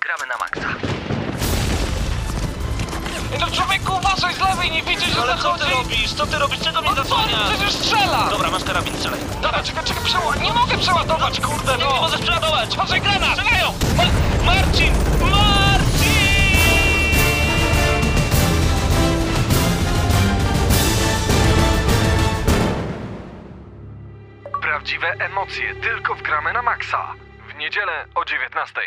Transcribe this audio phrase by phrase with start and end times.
[0.00, 0.68] Gramy na maksa.
[3.40, 5.64] No człowieku, uważaj z lewej, nie widzisz, że Ale co zachodzi?
[5.64, 6.12] ty robisz?
[6.14, 6.60] Co ty robisz?
[6.60, 7.50] Czego mnie No co, zasłaniasz?
[7.54, 8.28] przecież strzela!
[8.30, 9.20] Dobra, masz karabin, strzelaj.
[9.42, 10.36] Dobra, czekaj, czekaj, przeła...
[10.36, 12.00] Nie mogę przeładować, kurde, Nie, nie no!
[12.00, 12.74] możesz przeładować!
[12.74, 13.30] Uważaj, granat!
[13.38, 13.72] Strzelają!
[13.96, 14.04] Ma
[14.52, 14.92] Marcin!
[15.30, 16.16] Marcin!
[24.62, 27.12] Prawdziwe emocje tylko w Gramy na Maxa.
[27.48, 28.80] W niedzielę o 19.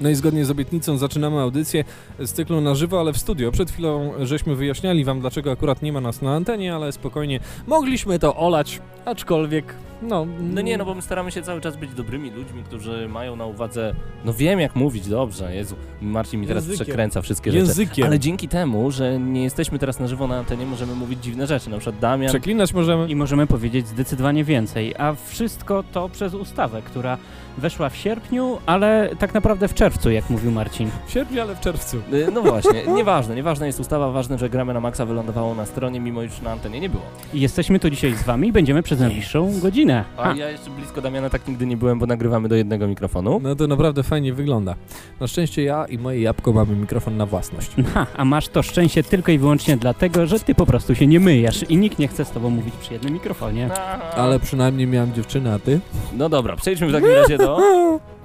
[0.00, 1.84] No i zgodnie z obietnicą zaczynamy audycję
[2.18, 3.52] z cyklu na żywo, ale w studio.
[3.52, 8.18] Przed chwilą żeśmy wyjaśniali wam, dlaczego akurat nie ma nas na antenie, ale spokojnie mogliśmy
[8.18, 10.26] to olać, aczkolwiek, no...
[10.40, 13.46] No nie, no bo my staramy się cały czas być dobrymi ludźmi, którzy mają na
[13.46, 16.86] uwadze, no wiem jak mówić, dobrze, Jezu, Marcin mi teraz Językiem.
[16.86, 17.66] przekręca wszystkie rzeczy.
[17.66, 18.06] Językiem.
[18.06, 21.70] Ale dzięki temu, że nie jesteśmy teraz na żywo na antenie, możemy mówić dziwne rzeczy,
[21.70, 22.28] na przykład Damian...
[22.28, 23.08] Przeklinać możemy.
[23.08, 27.18] I możemy powiedzieć zdecydowanie więcej, a wszystko to przez ustawę, która
[27.58, 30.90] weszła w sierpniu, ale tak naprawdę w czerwcu, jak mówił Marcin.
[31.06, 31.96] W sierpniu, ale w czerwcu.
[32.12, 36.00] Y, No właśnie, nieważne, nieważne jest ustawa, ważne, że gramy na maksa wylądowało na stronie,
[36.00, 37.02] mimo już na antenie nie było.
[37.34, 40.04] I jesteśmy tu dzisiaj z wami i będziemy przez najbliższą godzinę.
[40.16, 43.40] A ja jeszcze blisko Damiana tak nigdy nie byłem, bo nagrywamy do jednego mikrofonu.
[43.42, 44.74] No to naprawdę fajnie wygląda.
[45.20, 47.70] Na szczęście ja i moje jabłko mamy mikrofon na własność.
[47.94, 51.20] Ha, a masz to szczęście tylko i wyłącznie dlatego, że ty po prostu się nie
[51.20, 53.70] myjesz i nikt nie chce z tobą mówić przy jednym mikrofonie.
[54.16, 55.80] Ale przynajmniej miałem dziewczynę, a ty?
[56.12, 57.45] No dobra, przejdźmy w takim razie do...
[57.54, 58.15] う。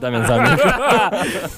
[0.00, 0.62] Damian zamilkł.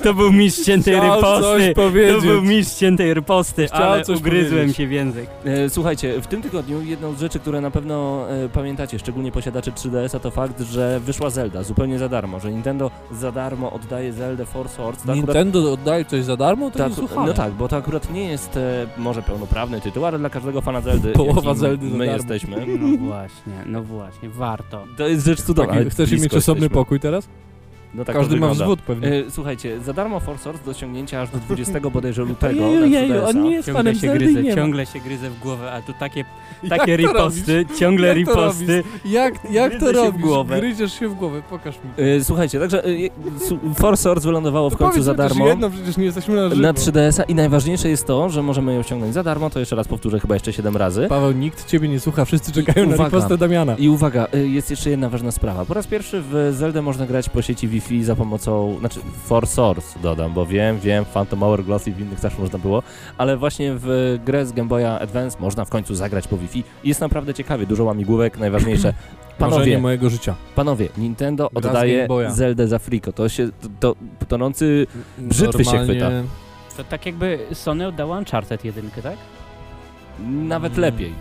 [0.02, 1.74] To był mistrz ciętej Chciał riposty.
[1.74, 1.90] To
[2.22, 4.76] był mistrz ciętej riposty, Chciał ale coś ugryzłem powiedzieć.
[4.76, 5.30] się w język.
[5.44, 9.70] E, Słuchajcie, w tym tygodniu jedną z rzeczy, które na pewno e, pamiętacie, szczególnie posiadacze
[9.70, 14.46] 3DS-a, to fakt, że wyszła Zelda zupełnie za darmo, że Nintendo za darmo oddaje Zeldę
[14.46, 15.02] Force Swords.
[15.02, 16.70] To akurat- Nintendo oddaje coś za darmo?
[16.70, 17.27] To słuchałem.
[17.28, 20.80] no tak, bo to akurat nie jest e, może pełnoprawny tytuł, ale dla każdego fana
[20.80, 22.12] Zeldy, Połowa Zeldy za my darmo.
[22.18, 24.84] jesteśmy, No właśnie, no właśnie, warto.
[24.96, 25.74] to jest rzecz cudowna.
[25.74, 26.68] Taki, chcesz mieć osobny jesteśmy.
[26.70, 27.28] pokój teraz?
[27.94, 29.08] No tak Każdy to ma wzwód pewnie.
[29.08, 32.86] E, Słuchajcie, za darmo Force Swords do osiągnięcia aż do 20 bodajże lutego Jeju, na
[32.86, 33.28] jeju, 3DS-a.
[33.28, 35.83] on nie jest Ciągle się Zeldy i gryzę, nie ciągle się gryzę w głowę, a
[35.83, 36.20] tu takie,
[36.62, 38.83] Jak takie to riposty, ciągle Jak to riposty.
[39.05, 40.22] Jak, jak Gryzę to się w robisz?
[40.22, 40.56] głowę.
[40.61, 42.05] Gryziesz się w głowę, pokaż mi.
[42.05, 45.46] E, Słuchajcie, także e, Swords wylądowało w To końcu za darmo.
[45.48, 46.62] jedno, przecież nie jesteśmy na żywo.
[46.62, 49.88] Na 3DS-a i najważniejsze jest to, że możemy ją osiągnąć za darmo, to jeszcze raz
[49.88, 51.06] powtórzę chyba jeszcze 7 razy.
[51.08, 53.11] Paweł, nikt ciebie nie słucha, wszyscy czekają na uwaga.
[53.11, 53.74] ripostę Damiana.
[53.78, 55.64] I uwaga, y, jest jeszcze jedna ważna sprawa.
[55.64, 59.98] Po raz pierwszy w Zeldę można grać po sieci Wi-Fi za pomocą, znaczy For Source
[60.00, 62.82] dodam, bo wiem, wiem, Phantom Hourglass i w innych też można było,
[63.18, 66.64] ale właśnie w grę z Game Boya Advance można w końcu zagrać po Wi-Fi.
[66.84, 68.92] Jest naprawdę ciekawie, dużo łamigłówek, najważniejsze.
[68.92, 70.34] Marzenie Panowie, mojego życia.
[70.54, 72.08] panowie, Nintendo Gra oddaje.
[72.28, 73.12] Zeldę za friko.
[73.12, 73.48] To się,
[73.80, 74.86] to, to tonący
[75.18, 76.10] Brzytwy się Normalnie- chwyta.
[76.76, 79.16] To tak jakby Sony oddało Uncharted jedynkę, tak?
[80.28, 80.80] nawet Mm.
[80.80, 81.12] lepiej.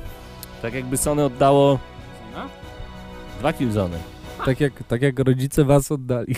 [0.61, 1.79] Tak jakby Sony oddało
[2.35, 2.39] No.
[3.39, 3.97] dwa Killzony.
[4.45, 6.35] Tak jak, tak jak rodzice was oddali.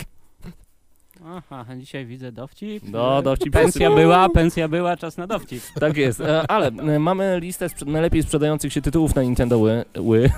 [1.26, 2.84] Aha, dzisiaj widzę dowcip.
[2.92, 5.64] No, dowcip Pensja była, pensja była, czas na dowcip.
[5.80, 10.04] Tak jest, e, ale e, mamy listę sprze- najlepiej sprzedających się tytułów na Nintendo Wii.
[10.12, 10.30] Wii.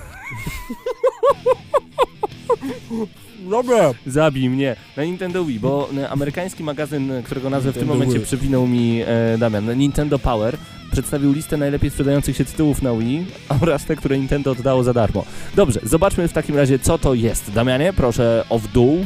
[3.50, 3.92] Dobra.
[4.08, 4.76] Zabij mnie.
[4.98, 8.26] Na Nintendo Wii, bo e, amerykański magazyn, e, którego nazwę w tym Nintendo momencie Wii.
[8.26, 10.58] przypinał mi e, Damian, Nintendo Power,
[10.92, 13.26] przedstawił listę najlepiej sprzedających się tytułów na Wii
[13.62, 15.26] oraz te, które Nintendo oddało za darmo.
[15.56, 17.52] Dobrze, zobaczmy w takim razie, co to jest.
[17.52, 19.06] Damianie, proszę o w dół.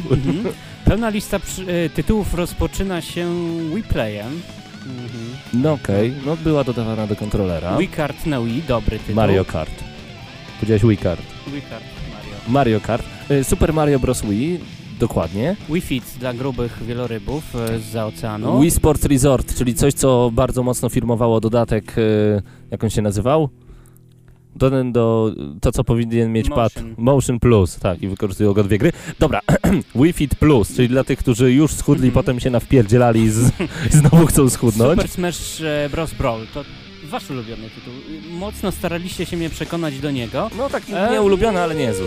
[0.90, 3.28] Pełna lista przy, e, tytułów rozpoczyna się
[3.74, 4.40] Wii Playem.
[4.86, 5.08] Mhm.
[5.54, 7.76] No okej, no była dodawana do kontrolera.
[7.78, 9.14] Wii Kart na Wii, dobry tytuł.
[9.14, 9.84] Mario Kart.
[10.60, 11.22] Powiedziałeś Wii Kart.
[11.46, 12.34] Wii Kart Mario.
[12.48, 13.04] Mario Kart.
[13.28, 14.22] E, Super Mario Bros.
[14.22, 14.60] Wii,
[15.00, 15.56] dokładnie.
[15.68, 18.60] Wii Fit dla grubych wielorybów e, z oceanu.
[18.60, 21.96] Wii Sports Resort, czyli coś, co bardzo mocno firmowało dodatek,
[22.70, 23.48] jak on się nazywał?
[24.56, 26.94] Do, do, to, co powinien mieć pad Motion.
[26.98, 28.92] Motion Plus, tak, i wykorzystują go dwie gry.
[29.18, 29.40] Dobra,
[29.94, 32.24] Wii Fit Plus, czyli dla tych, którzy już schudli, Mhm.
[32.24, 33.48] potem się nawpierdzielali i z,
[33.90, 34.90] i znowu chcą schudnąć.
[34.90, 36.14] Super Smash e, Bros.
[36.14, 36.64] Brawl to
[37.10, 37.92] wasz ulubiony tytuł.
[38.38, 40.50] Mocno staraliście się mnie przekonać do niego.
[40.58, 42.06] No taki E, nieulubiony, ale niezły.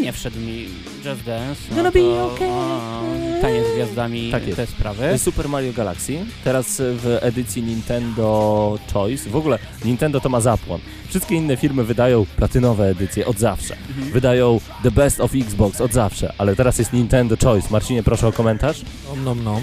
[0.00, 0.68] Nie wszedł mi
[1.04, 1.60] Just Dance.
[1.70, 2.48] No Gonna to, be okay.
[2.48, 3.02] o,
[3.40, 5.18] tanie z gwiazdami, Tak te sprawy.
[5.18, 9.30] Super Mario Galaxy, teraz w edycji Nintendo Choice.
[9.30, 10.80] W ogóle Nintendo to ma zapłon.
[11.08, 13.76] Wszystkie inne firmy wydają platynowe edycje od zawsze.
[13.88, 14.12] Mhm.
[14.12, 17.68] Wydają The Best of Xbox od zawsze, ale teraz jest Nintendo Choice.
[17.70, 18.82] Marcinie, proszę o komentarz.
[19.12, 19.62] Om nom nom.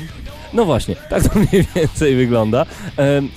[0.53, 2.65] No właśnie, tak to mniej więcej wygląda.
[2.97, 3.29] Um,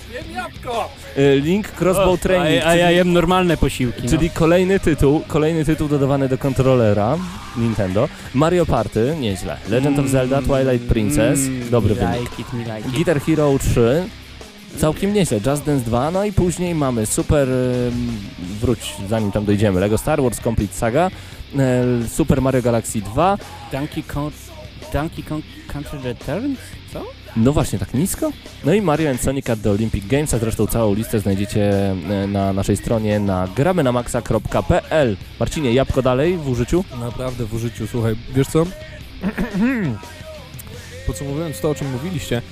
[1.43, 4.03] Link Crossbow Training, A, a ja jem normalne posiłki.
[4.05, 4.11] no.
[4.11, 7.17] czyli kolejny tytuł, kolejny tytuł dodawany do kontrolera
[7.57, 8.09] Nintendo.
[8.35, 9.57] Mario Party, nieźle.
[9.69, 12.21] Legend of Zelda, Twilight Princess, Mm, dobry me wynik.
[12.39, 12.97] like it, like.
[12.97, 14.05] Guitar Hero 3,
[14.79, 17.49] całkiem nieźle, Just Dance 2, no i później mamy super,
[18.61, 21.11] wróć zanim tam dojdziemy, Lego Star Wars Complete Saga,
[22.09, 23.39] Super Mario Galaxy 2,
[23.73, 24.35] Donkey Kong
[24.95, 26.59] Donkey Kong Country Returns?
[26.93, 27.05] Co?
[27.37, 28.33] No właśnie, tak nisko?
[28.65, 31.71] No i Mario and Sonic at the Olympic Games, a zresztą całą listę znajdziecie
[32.11, 35.17] e, na naszej stronie na gramynamaxa.pl.
[35.41, 36.85] Marcinie, jabłko dalej w użyciu?
[37.01, 38.67] Naprawdę w użyciu, słuchaj, wiesz co?
[41.07, 42.43] Podsumowując to, o czym mówiliście,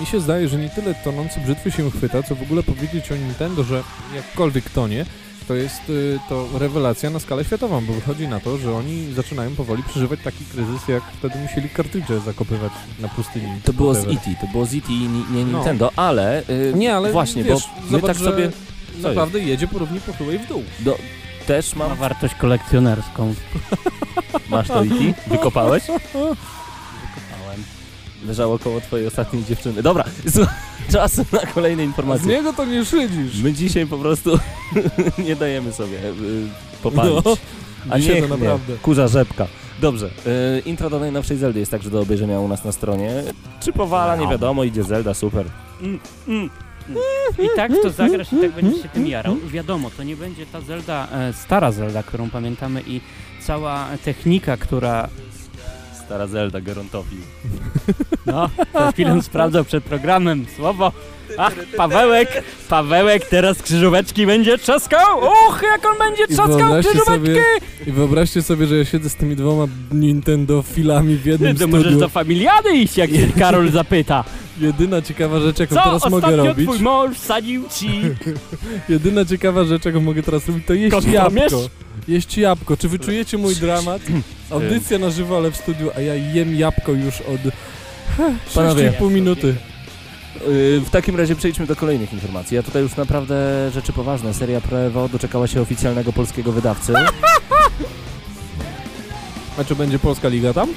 [0.00, 3.16] mi się zdaje, że nie tyle tonący brzytwy się chwyta, co w ogóle powiedzieć o
[3.16, 3.82] Nintendo, że
[4.14, 5.06] jakkolwiek tonie,
[5.42, 9.54] to jest y, to rewelacja na skalę światową, bo wychodzi na to, że oni zaczynają
[9.54, 13.46] powoli przeżywać taki kryzys, jak wtedy musieli kartridże zakopywać na pustyni.
[13.64, 14.18] To było z Whatever.
[14.28, 15.58] E.T., to było z E.T., nie, nie No.
[15.58, 16.42] Nintendo, ale...
[16.50, 18.50] y, Nie, ale Właśnie, wiesz, bo my zobacz, tak że sobie...
[19.02, 20.62] Naprawdę jedzie po równi pochyłej w dół.
[20.80, 20.98] Do,
[21.46, 21.96] też Ma mam...
[21.98, 23.34] wartość kolekcjonerską.
[24.48, 24.94] Masz to E.T.?
[25.30, 25.82] Wykopałeś?
[28.26, 29.82] Leżało koło twojej ostatniej dziewczyny.
[29.82, 30.54] Dobra, słuchaj,
[30.92, 32.28] czas na kolejne Z informacje.
[32.28, 33.42] niego to nie szydzisz.
[33.42, 34.38] My dzisiaj po prostu
[35.26, 36.12] nie dajemy sobie y,
[36.82, 37.24] popalić.
[37.24, 37.36] No,
[37.90, 38.20] A nie.
[38.22, 38.76] naprawdę.
[38.82, 39.46] Kurza rzepka.
[39.80, 43.22] Dobrze, y, intro do najnowszej Zeldy jest także do obejrzenia u nas na stronie.
[43.60, 45.46] Czy powala, nie wiadomo, idzie Zelda, super.
[45.80, 46.50] Mm, mm,
[46.88, 47.02] mm.
[47.38, 49.36] I tak to zagrasz i tak będziesz się tym jarał.
[49.46, 53.00] Wiadomo, to nie będzie ta Zelda, e, stara Zelda, którą pamiętamy i
[53.40, 55.08] cała technika, która...
[56.12, 57.18] Stara Zelda, Gerontofil.
[58.26, 60.92] No, za chwilę sprawdzał przed programem słowo.
[61.38, 65.18] Ach, Pawełek, Pawełek teraz krzyżóweczki będzie trzaskał!
[65.18, 67.04] Uch, jak on będzie trzaskał krzyżóweczki!
[67.04, 67.42] sobie,
[67.86, 71.96] I wyobraźcie sobie, że ja siedzę z tymi dwoma Nintendo filami w jednym To możesz
[71.96, 74.24] do familiady iść, jak się Karol zapyta.
[74.60, 78.00] Jedyna ciekawa rzecz, jaką Co teraz mogę robić, twój mąż sadził ci?
[78.88, 81.68] jedyna ciekawa rzecz, jaką mogę teraz robić, to jeść jabłko.
[82.08, 82.76] Jeść jabłko.
[82.76, 84.02] Czy wyczujecie mój dramat?
[84.52, 87.40] Audycja na żywo, ale w studiu, a ja jem jabłko już od
[88.54, 88.92] Panowie.
[88.92, 89.54] 6,5 minuty.
[90.48, 92.54] Y, W takim razie przejdźmy do kolejnych informacji.
[92.54, 93.34] Ja tutaj już naprawdę
[93.74, 94.34] rzeczy poważne.
[94.34, 96.92] Seria Pro Evo doczekała się oficjalnego polskiego wydawcy.
[99.58, 100.68] A czy będzie Polska Liga tam?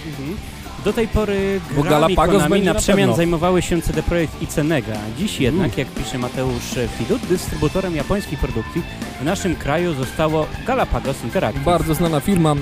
[0.86, 4.94] Do tej pory grami Galapagos Konami na przemian zajmowały się CD Projekt i Cenega.
[5.18, 6.64] Dziś jednak, jak pisze Mateusz
[6.98, 8.82] Fidut, dystrybutorem japońskiej produkcji
[9.22, 11.64] w naszym kraju zostało Galapagos Interactive.
[11.64, 12.56] Bardzo znana firma.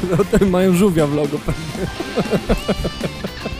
[0.50, 1.38] Mają żółwia w logo.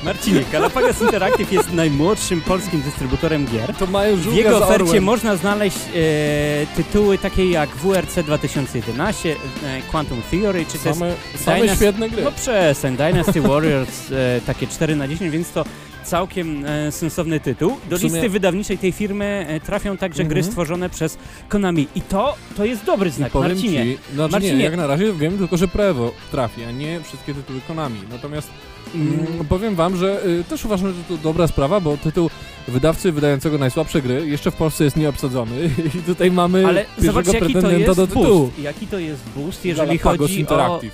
[0.05, 3.75] Marcinie, Galapagos Interactive jest najmłodszym polskim dystrybutorem gier.
[3.75, 9.33] To mają W żółwia jego z ofercie można znaleźć e, tytuły takie jak WRC 2011,
[9.33, 11.15] e, Quantum Theory, czy też Same,
[11.47, 12.23] Dynasty- świetne gry.
[12.23, 15.65] No przestań, Dynasty Warriors e, takie 4 na 10, więc to
[16.05, 17.77] całkiem e, sensowny tytuł.
[17.91, 20.53] Do sumie- listy wydawniczej tej firmy e, trafią także gry Mhm.
[20.53, 21.19] stworzone przez
[21.49, 21.89] Konami.
[21.95, 23.85] I to, to jest dobry znak, Powiem Marcinie.
[23.85, 24.55] ci, znaczy Marcinie.
[24.56, 28.01] nie, jak na razie wiem tylko, że Prevo trafi, a nie wszystkie tytuły Konami.
[28.11, 28.49] Natomiast
[28.95, 32.31] mm, Mm, powiem wam, że y, też uważam, że to dobra sprawa, bo tytuł
[32.69, 37.53] wydawcy wydającego najsłabsze gry jeszcze w Polsce jest nieobsadzony i tutaj mamy ale zobacz, jaki
[37.55, 38.25] to jest do tytułu.
[38.27, 38.59] boost.
[38.59, 40.93] Jaki to jest boost, jeżeli Galapagos chodzi o Interactive.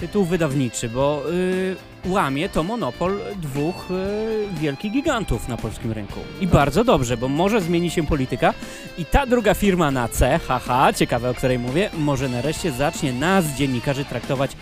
[0.00, 6.20] tytuł wydawniczy, bo y, łamie to monopol dwóch y, wielkich gigantów na polskim rynku.
[6.40, 8.54] I bardzo dobrze, bo może zmieni się polityka
[8.98, 13.46] i ta druga firma na C, haha, ciekawe o której mówię, może nareszcie zacznie nas,
[13.46, 14.56] dziennikarzy, traktować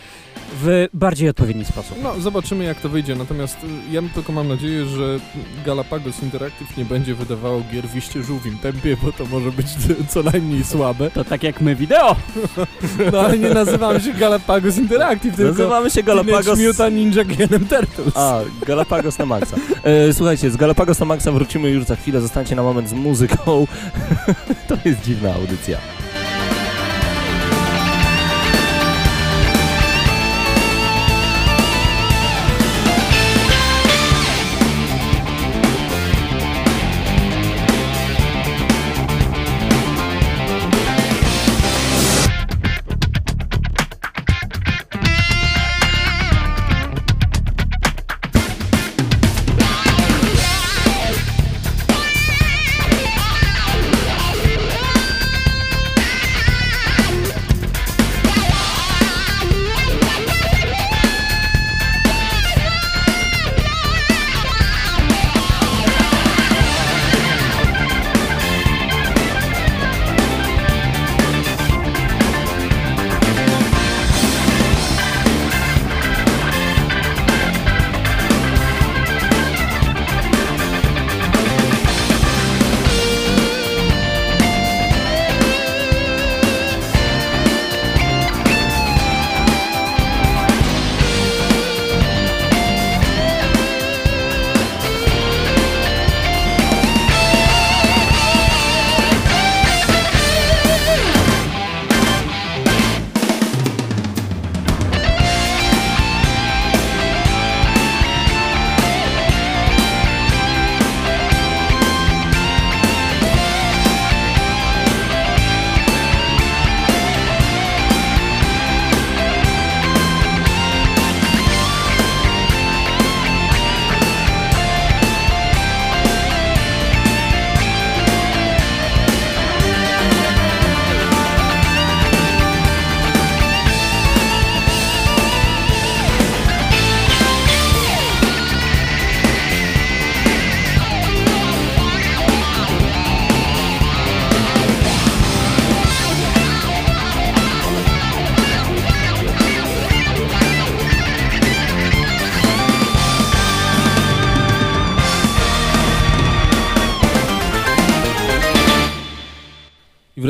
[0.62, 1.98] w bardziej odpowiedni sposób.
[2.02, 5.18] No, zobaczymy jak to wyjdzie, natomiast y, ja tylko mam nadzieję, że
[5.66, 9.66] Galapagos Interactive nie będzie wydawało gier w iście żółwim tempie, bo to może być
[10.12, 11.10] co najmniej słabe.
[11.10, 12.16] To tak jak my wideo.
[13.12, 16.58] No ale nie nazywamy się Galapagos Interactive, tylko Nazywamy się Galapagos...
[16.58, 18.16] Mutant Ninja Genem Turtles.
[18.16, 19.56] A, Galapagos na maksa.
[19.82, 22.20] E, słuchajcie, z Galapagos na maksa wrócimy już za chwilę.
[22.20, 23.66] Zostańcie na moment z muzyką.
[24.68, 25.78] to jest dziwna audycja.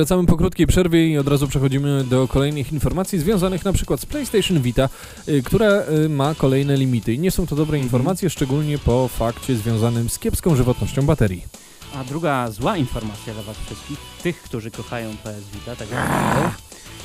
[0.06, 4.06] Wracamy po krótkiej przerwie i od razu przechodzimy do kolejnych informacji związanych na przykład z
[4.06, 4.88] PlayStation Vita,
[5.28, 7.14] y, która y, ma kolejne limity.
[7.14, 11.44] I nie są to dobre informacje, szczególnie po fakcie związanym z kiepską żywotnością baterii.
[11.94, 16.50] A druga zła informacja dla Was wszystkich, tych, którzy kochają PS Vita, tak jak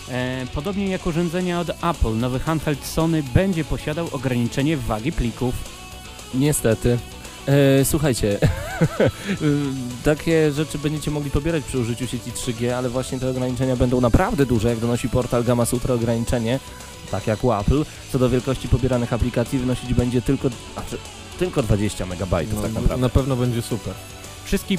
[0.09, 5.55] e, Podobnie jak urządzenia od Apple, nowy handheld Sony będzie posiadał ograniczenie wagi plików.
[6.33, 6.97] Niestety.
[7.51, 8.39] E, słuchajcie,
[10.03, 14.45] takie rzeczy będziecie mogli pobierać przy użyciu sieci 3G, ale właśnie te ograniczenia będą naprawdę
[14.45, 16.59] duże, jak donosi portal Gamma Sutra ograniczenie,
[17.11, 20.97] tak jak u Apple, co do wielkości pobieranych aplikacji wynosić będzie tylko, znaczy,
[21.39, 22.97] tylko 20 MB No, tak naprawdę.
[22.97, 23.93] na pewno będzie super.
[24.45, 24.77] Wszystkie,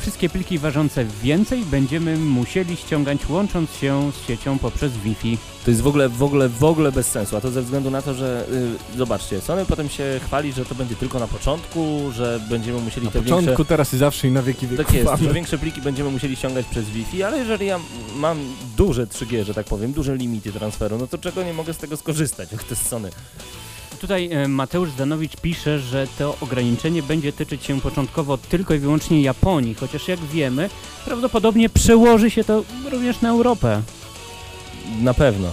[0.00, 5.38] wszystkie pliki ważące więcej będziemy musieli ściągać łącząc się z siecią poprzez Wi-Fi.
[5.64, 8.02] To jest w ogóle, w ogóle, w ogóle bez sensu, a to ze względu na
[8.02, 8.46] to, że
[8.94, 13.06] y, zobaczcie, Sony potem się chwali, że to będzie tylko na początku, że będziemy musieli
[13.06, 13.64] Na te początku, większe...
[13.64, 14.86] teraz i zawsze i na wieki wieków.
[14.86, 17.80] Tak jest, że większe pliki będziemy musieli ściągać przez Wi-Fi, ale jeżeli ja
[18.16, 18.38] mam
[18.76, 21.96] duże 3G, że tak powiem, duże limity transferu, no to czego nie mogę z tego
[21.96, 23.10] skorzystać, jak to jest Sony?
[24.00, 29.22] Tutaj e, Mateusz Zdanowicz pisze, że to ograniczenie będzie tyczyć się początkowo tylko i wyłącznie
[29.22, 30.70] Japonii, chociaż jak wiemy,
[31.04, 33.82] prawdopodobnie przełoży się to również na Europę.
[35.00, 35.52] Na pewno.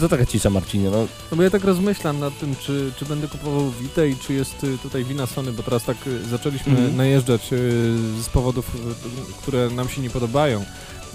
[0.00, 0.90] Co taka cisza, Marcinie?
[0.90, 4.32] No, No bo ja tak rozmyślam nad tym, czy, czy będę kupował Vita i czy
[4.34, 6.96] jest y, tutaj wina Sony, bo teraz tak y, zaczęliśmy Mhm.
[6.96, 7.56] najeżdżać y,
[8.22, 8.70] z powodów,
[9.42, 10.64] które nam się nie podobają.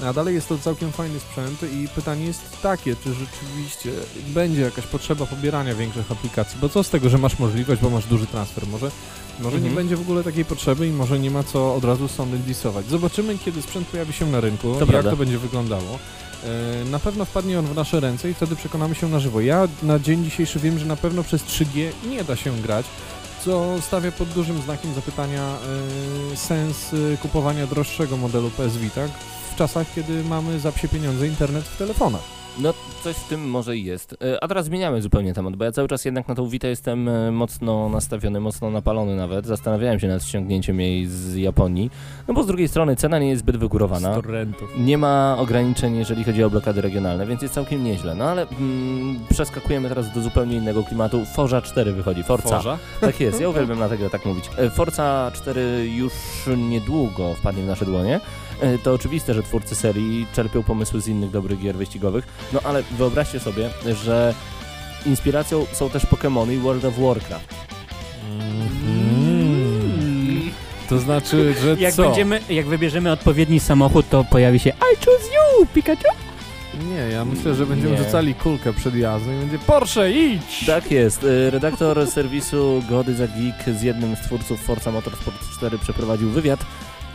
[0.06, 3.90] A dalej jest to całkiem fajny sprzęt i pytanie jest takie, czy rzeczywiście
[4.28, 8.06] będzie jakaś potrzeba pobierania większych aplikacji, bo co z tego, że masz możliwość, bo masz
[8.06, 8.92] duży transfer, może,
[9.40, 9.76] może nie Mhm.
[9.76, 12.86] będzie w ogóle takiej potrzeby i może nie ma co od razu Sony disować.
[12.86, 15.10] Zobaczymy, kiedy sprzęt pojawi się na rynku, jak prawda.
[15.12, 16.00] to będzie wyglądało.
[16.44, 19.42] E, Na pewno wpadnie on w nasze ręce i wtedy przekonamy się na żywo.
[19.42, 22.86] Ja na dzień dzisiejszy wiem, że na pewno przez 3G nie da się grać,
[23.46, 25.58] co stawia pod dużym znakiem zapytania
[26.34, 29.02] e, sens e, kupowania droższego modelu PS Vita
[29.60, 32.22] czasach, kiedy mamy za psie pieniądze internet w telefonach.
[32.60, 32.74] no
[33.04, 34.16] coś w tym może i jest.
[34.24, 37.10] E, A teraz zmieniamy zupełnie temat, bo ja cały czas jednak na tą Vita jestem
[37.10, 39.46] e, mocno nastawiony, mocno napalony nawet.
[39.46, 41.92] Zastanawiałem się nad ściągnięciem jej z Japonii,
[42.28, 44.16] no bo z drugiej strony cena nie jest zbyt wygórowana.
[44.16, 44.70] torrentów.
[44.78, 48.16] Nie ma ograniczeń, jeżeli chodzi o blokady regionalne, więc jest całkiem nieźle.
[48.16, 51.26] No ale mm, przeskakujemy teraz do zupełnie innego klimatu.
[51.26, 52.50] Forza 4 wychodzi, Forza.
[52.50, 52.78] Forza?
[53.02, 54.50] Tak jest, ja uwielbiam na grę tak mówić.
[54.58, 56.14] E, Forza 4 już
[56.58, 58.20] niedługo wpadnie w nasze dłonie.
[58.62, 62.84] E, To oczywiste, że twórcy serii czerpią pomysły z innych dobrych gier wyścigowych, no ale
[62.84, 63.70] wyobraźcie sobie,
[64.04, 64.34] że
[65.06, 67.54] inspiracją są też Pokémony i World of Warcraft.
[69.20, 70.52] Mm.
[70.90, 72.04] To znaczy, że Jak co?
[72.04, 75.26] będziemy, jak wybierzemy odpowiedni samochód, to pojawi się I choose
[75.60, 76.04] you, Pikachu!
[76.90, 77.98] Nie, ja myślę, że będziemy Nie.
[78.04, 80.66] rzucali kulkę przed jazdą i będzie Porsche, idź!
[80.66, 81.24] Tak jest.
[81.24, 86.60] E, Redaktor serwisu Gody za Geek z jednym z twórców Forza Motorsport 4 przeprowadził wywiad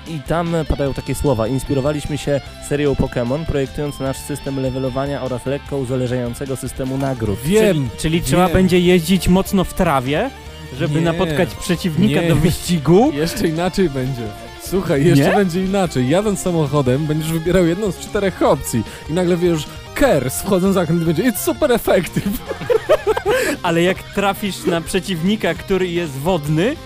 [0.09, 1.49] i tam padają takie słowa.
[1.49, 7.39] Inspirowaliśmy się serią Pokémon, projektując nasz system levelowania oraz lekko uzależniającego systemu nagród.
[7.45, 7.77] Wiem!
[7.77, 8.53] Czyli, czyli trzeba wiem.
[8.53, 10.31] będzie jeździć mocno w trawie,
[10.79, 11.01] żeby Nie.
[11.01, 12.29] napotkać przeciwnika Nie.
[12.29, 13.13] do wyścigu.
[13.15, 14.23] Jeszcze inaczej będzie.
[14.63, 15.37] Słuchaj, jeszcze Nie?
[15.37, 16.09] będzie inaczej.
[16.09, 21.05] Jadąc samochodem, będziesz wybierał jedną z czterech opcji i nagle wiesz, Kers, wchodząc za zakręt
[21.05, 22.39] będzie It's super effective.
[23.63, 26.77] Ale jak trafisz na przeciwnika, który jest wodny,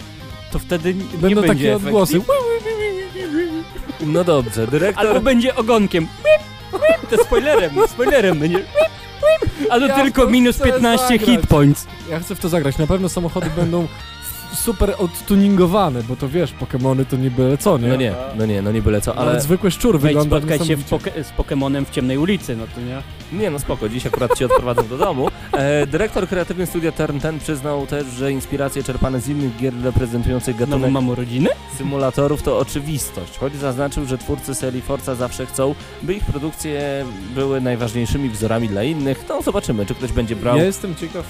[0.52, 2.20] to wtedy nie Będą będzie takie odgłosy.
[4.00, 5.06] No dobrze, dyrektor...
[5.06, 6.06] Albo będzie ogonkiem.
[7.10, 8.64] To spoilerem, spoilerem będzie.
[9.70, 11.20] A to Ja tylko minus chcę 15 zagrać.
[11.28, 11.86] hit points.
[12.10, 12.78] Ja chcę w to zagrać.
[12.78, 13.88] Na pewno samochody będą
[14.54, 17.88] super odtuningowane, bo to wiesz, Pokemony to nie byle co, nie?
[17.88, 19.40] No nie, no nie, no nie byle co, Ale ale...
[19.40, 23.02] zwykły szczur Wejdź wygląda spotkać się poke- z Pokemonem w ciemnej ulicy, no to nie?
[23.40, 25.28] Nie no spoko, dziś akurat cię odprowadzę do domu.
[25.52, 30.56] E, dyrektor kreatywny studia Turn 10 przyznał też, że inspiracje czerpane z innych gier reprezentujących
[30.56, 31.48] Znowu gatunek mam urodziny?
[31.78, 37.60] symulatorów to oczywistość, choć zaznaczył, że twórcy serii Forza zawsze chcą, by ich produkcje były
[37.60, 39.24] najważniejszymi wzorami dla innych.
[39.28, 40.56] No zobaczymy, czy ktoś będzie brał...
[40.56, 41.26] Ja jestem ciekaw,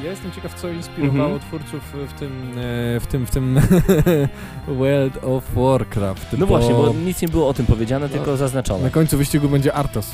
[0.00, 1.40] e, ja jestem ciekaw, co inspirowało Mhm.
[1.40, 1.82] twórców
[2.16, 2.59] w tym, e,
[3.00, 3.60] w tym, w tym
[4.78, 6.26] World of Warcraft.
[6.38, 8.12] No właśnie, bo nic nie było o tym powiedziane, No.
[8.12, 8.90] tylko na zaznaczone.
[8.90, 10.10] końcu wyścigu będzie Artos.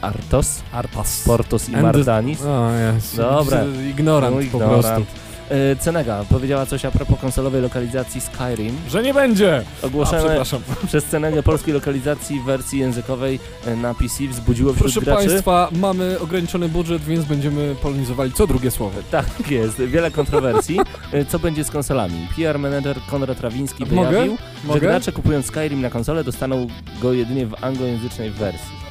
[0.00, 1.22] Artos, Artos.
[1.26, 2.42] Portos i And- Martanis.
[2.42, 3.16] O jest.
[3.16, 3.64] Dobra.
[3.90, 4.82] Ignorant, No, po ignorant.
[4.86, 5.23] prostu.
[5.50, 8.76] E, Cenega powiedziała coś a propos konsolowej lokalizacji Skyrim.
[8.88, 9.62] Że nie będzie!
[9.82, 10.60] A, Ogłoszone przepraszam.
[10.86, 15.28] przez Cenegę polskiej lokalizacji w wersji językowej e, na PC wzbudziło wśród Proszę graczy...
[15.28, 19.00] Państwa, mamy ograniczony budżet, więc będziemy polonizowali co drugie słowo.
[19.10, 20.80] Tak jest, wiele kontrowersji.
[21.12, 22.28] E, Co będzie z konsolami?
[22.36, 24.10] PR manager Konrad Rawiński Mogę?
[24.10, 24.80] wyjawił, że Mogę?
[24.80, 26.66] gracze kupując Skyrim na konsolę dostaną
[27.02, 28.83] go jedynie w anglojęzycznej wersji.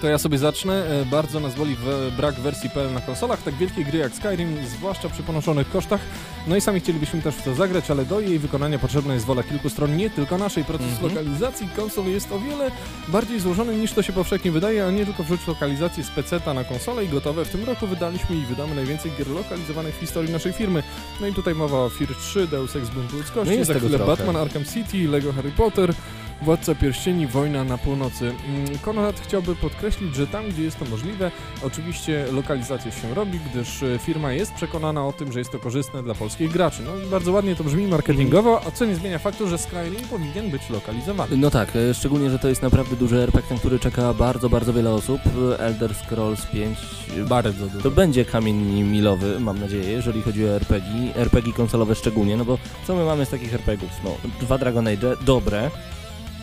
[0.00, 0.86] To ja sobie zacznę.
[1.02, 3.42] E, Bardzo nas boli w brak wersji PL na konsolach.
[3.42, 6.00] Tak wielkie gry jak Skyrim, zwłaszcza przy ponoszonych kosztach.
[6.46, 9.42] No i sami chcielibyśmy też w to zagrać, ale do jej wykonania potrzebna jest wola
[9.42, 10.64] kilku stron, nie tylko naszej.
[10.64, 11.08] Proces Mhm.
[11.08, 12.70] lokalizacji konsol jest o wiele
[13.08, 16.64] bardziej złożony niż to się powszechnie wydaje, a nie tylko wrzuć lokalizację z PC na
[16.64, 17.44] konsolę i gotowe.
[17.44, 20.82] W tym roku wydaliśmy i wydamy najwięcej gier lokalizowanych w historii naszej firmy.
[21.20, 23.98] No i tutaj mowa o Fear 3, Deus Ex Bunt Ludzkości, No za chwilę.
[23.98, 25.94] Batman Arkham City, Lego Harry Potter,
[26.42, 28.34] Władca Pierścieni, Wojna na północy.
[28.48, 31.30] Mm, Konrad chciałby podkreślić, że tam, gdzie jest to możliwe,
[31.62, 36.02] oczywiście lokalizacja się robi, gdyż e, firma jest przekonana o tym, że jest to korzystne
[36.02, 36.82] dla polskich graczy.
[36.82, 40.70] No bardzo ładnie to brzmi marketingowo, a co nie zmienia faktu, że Skyrim powinien być
[40.70, 41.36] lokalizowany.
[41.36, 44.72] No tak, e, szczególnie, że to jest naprawdę duży RPG, na który czeka bardzo, bardzo
[44.72, 45.20] wiele osób.
[45.58, 46.78] Elder Scrolls 5
[47.18, 47.90] e, Bardzo to dużo.
[47.90, 52.96] będzie kamień milowy, mam nadzieję, jeżeli chodzi o RPG, RPG konsolowe szczególnie, no bo co
[52.96, 53.90] my mamy z takich RPGów?
[54.04, 55.70] No, dwa Dragon Age, dobre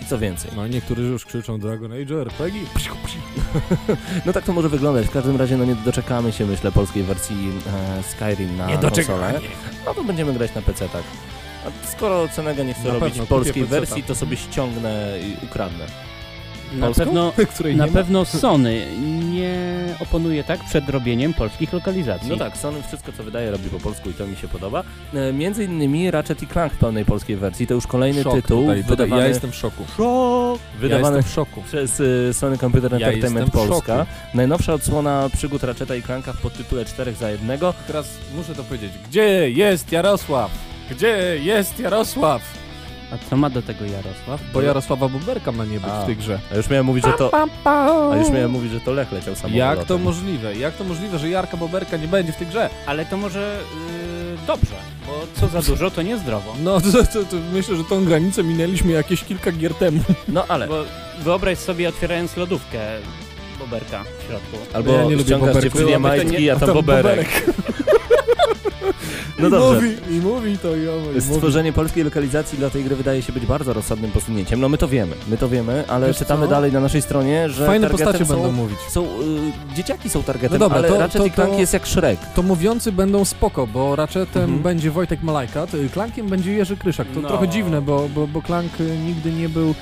[0.05, 0.51] i co więcej.
[0.55, 2.62] No niektórzy już krzyczą Dragon Age, RPG.
[4.25, 7.51] No tak to może wyglądać, w każdym razie no nie doczekamy się, myślę, polskiej wersji
[8.00, 9.39] e, Skyrim na konsolę.
[9.85, 11.03] No to będziemy grać na PC, tak.
[11.65, 15.85] A skoro Cenega nie chce Na robić pewno, polskiej wersji, to sobie ściągnę i ukradnę.
[16.75, 17.03] Na Polską?
[17.05, 18.86] pewno, Której na pewno Sony
[19.32, 19.55] nie
[20.00, 22.29] oponuje tak przed robieniem polskich lokalizacji.
[22.29, 24.84] No tak, Sony wszystko co wydaje robi po polsku i to mi się podoba.
[25.13, 28.62] E, między innymi Ratchet i Clank w pełnej polskiej wersji, to już kolejny Szok tytuł
[28.62, 28.89] tutaj, tutaj.
[28.98, 29.83] wydawany, Ja jestem w szoku.
[29.98, 30.59] Szok!
[30.75, 31.61] Ja wydawany jestem w szoku.
[31.61, 33.98] przez e, Sony Computer Ja Entertainment jestem w Polska.
[33.98, 34.11] szoku.
[34.33, 37.74] Najnowsza odsłona przygód Ratcheta i Clanka w podtytule 4 za jednego.
[37.88, 38.92] Teraz muszę to powiedzieć.
[39.09, 40.51] Gdzie jest Jarosław?
[40.92, 42.65] Gdzie jest Jarosław?
[43.16, 44.42] A co ma do tego Jarosław?
[44.54, 46.01] Bo Jarosława Bumberka ma nie być A.
[46.01, 46.40] w tej grze.
[46.51, 47.32] A już miałem mówić, że to,
[48.12, 49.78] a już miałem mówić, że to Lech leciał samolotem.
[49.78, 50.56] Jak to możliwe?
[50.56, 52.70] Jak to możliwe, że Jarka Boberka nie będzie w tej grze?
[52.86, 53.58] Ale to może
[54.32, 54.75] yy, dobrze,
[55.08, 56.54] bo co za dużo, to niezdrowo.
[56.64, 60.04] No to, to, to myślę, że tą granicę minęliśmy jakieś kilka gier temu.
[60.28, 60.68] No ale...
[60.68, 60.84] Bo
[61.20, 62.80] wyobraź sobie otwierając lodówkę
[63.66, 64.58] Boberka w środku.
[64.74, 65.82] Albo Ja nie lubię boberków.
[65.94, 67.28] to majtki, nie- a tam boberek.
[69.40, 69.75] No I dobrze.
[69.75, 71.22] mówi, I mówi to i owo, i mówi.
[71.22, 74.60] Stworzenie polskiej lokalizacji dla tej gry wydaje się być bardzo rozsądnym posunięciem.
[74.60, 76.50] No my to wiemy, my to wiemy, ale Wiesz czytamy co?
[76.50, 78.78] dalej na naszej stronie, że Fajne postacie są, będą mówić.
[78.90, 79.08] są y,
[79.75, 82.20] dzieciaki są targetem, No dobra, ale to- Ratchet to- i Clank to- jest jak Shrek.
[82.36, 84.62] To mówiący będą spoko, bo Ratchetem Mhm.
[84.62, 87.08] będzie Wojtek Malajkat, y, Klankiem będzie Jerzy Kryszak.
[87.14, 87.28] To No.
[87.28, 89.75] trochę dziwne, bo, bo, bo Klank y, nigdy nie był...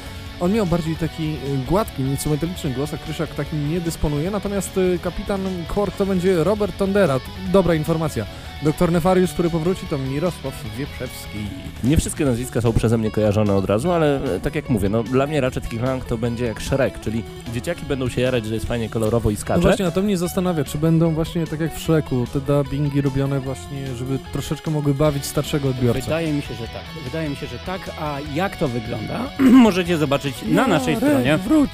[0.43, 4.31] On miał bardziej taki y, gładki, nieco metaliczny głos, a Kryszak takim nie dysponuje.
[4.31, 7.19] Natomiast y, kapitan Quark to będzie Robert Tondera.
[7.51, 8.25] Dobra informacja.
[8.63, 11.37] Doktor Nefarius, który powróci, to Mirosław Wieprzewski.
[11.83, 15.03] Nie wszystkie nazwiska są przeze mnie kojarzone od razu, ale e, tak jak mówię, no
[15.03, 17.23] dla mnie Ratchet Clank to będzie jak Shrek, czyli
[17.53, 19.61] dzieciaki będą się jarać, że jest fajnie kolorowo i No skacze.
[19.61, 23.39] właśnie, a to mnie zastanawia, czy będą właśnie tak jak w Shreku, te dubbingi robione
[23.39, 26.01] właśnie, żeby troszeczkę mogły bawić starszego odbiorcę.
[26.01, 27.03] Wydaje mi się, że tak.
[27.05, 27.81] Wydaje mi się, że tak.
[27.99, 29.19] A jak to wygląda?
[29.67, 31.37] Możecie zobaczyć na naszej Jarek, stronie.
[31.37, 31.69] wróć!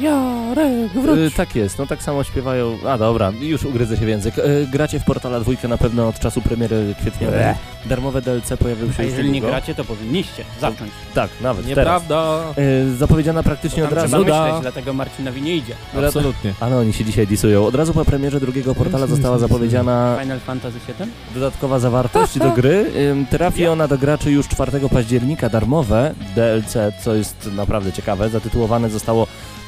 [0.00, 1.18] Jarek, wróć!
[1.18, 2.78] Y, tak jest, no tak samo śpiewają.
[2.88, 4.38] A dobra, już ugryzę się w język.
[4.38, 7.44] Y, gracie w Portala dwójkę na pewno od czasu premiery kwietniowej.
[7.86, 10.90] Darmowe DLC pojawiły się A jeżeli nie gracie, to powinniście zacząć.
[11.14, 11.78] Tak, nawet teraz.
[11.78, 12.40] Nieprawda!
[12.58, 14.08] Y, zapowiedziana praktycznie od razu.
[14.08, 14.44] trzeba da.
[14.44, 15.74] myśleć, dlatego Marcinowi nie idzie.
[16.06, 16.54] Absolutnie.
[16.60, 17.66] Ale oni się dzisiaj disują.
[17.66, 21.10] Od razu po premierze drugiego portala została zapowiedziana Final Fantasy VII?
[21.34, 22.92] dodatkowa zawartość do gry.
[23.30, 26.14] Trafi ona do graczy już 4 października darmowe.
[26.34, 29.26] DLC, co jest naprawdę ciekawe, zatytułowane zostało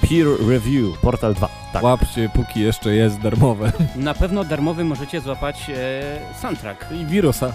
[0.08, 1.48] Peer Review Portal 2.
[1.72, 1.82] Tak.
[1.82, 3.72] Łapcie, póki jeszcze jest darmowe.
[3.96, 6.02] Na pewno darmowy możecie złapać e,
[6.42, 7.52] soundtrack I wirusa.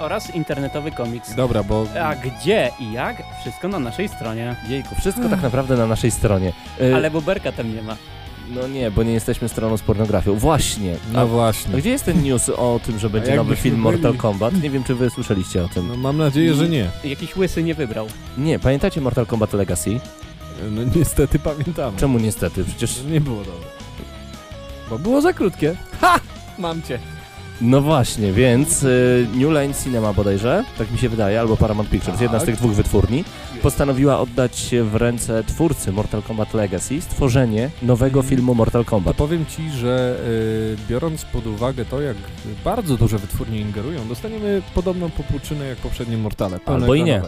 [0.00, 1.34] oraz internetowy komiks.
[1.34, 1.86] Dobra, bo...
[2.02, 3.22] A gdzie i jak?
[3.40, 4.56] Wszystko na naszej stronie.
[4.68, 6.52] Jejku, wszystko tak naprawdę na naszej stronie.
[6.80, 7.96] Y, Ale Boberka tam nie ma.
[8.50, 10.34] No nie, bo nie jesteśmy stroną z pornografią.
[10.34, 10.94] Właśnie.
[11.12, 11.74] No A, właśnie.
[11.74, 13.82] a gdzie jest ten news o tym, że będzie nowy film byli?
[13.82, 14.62] Mortal Kombat?
[14.62, 15.88] Nie wiem, czy wy słyszeliście o tym.
[15.88, 16.90] No mam nadzieję, że nie.
[17.04, 18.06] Jakiś łysy nie wybrał.
[18.38, 20.00] Nie, pamiętacie Mortal Kombat Legacy?
[20.70, 21.96] No niestety pamiętam.
[21.96, 22.64] Czemu niestety?
[22.64, 23.02] Przecież...
[23.10, 23.68] Nie było dobre.
[24.90, 25.76] Bo było za krótkie.
[26.00, 26.20] Ha!
[26.58, 26.98] Mam cię.
[27.60, 32.20] No właśnie, więc y, New Line Cinema bodajże, tak mi się wydaje, albo Paramount Pictures,
[32.20, 32.46] jedna z Tak.
[32.46, 33.24] tych dwóch wytwórni,
[33.62, 39.16] postanowiła oddać w ręce twórcy Mortal Kombat Legacy stworzenie nowego filmu Mortal To Kombat.
[39.16, 42.16] powiem ci, że y, biorąc pod uwagę to, jak
[42.64, 46.58] bardzo duże wytwórnie ingerują, dostaniemy podobną popłuczynę jak poprzednie Mortale.
[46.66, 47.22] Albo i nie.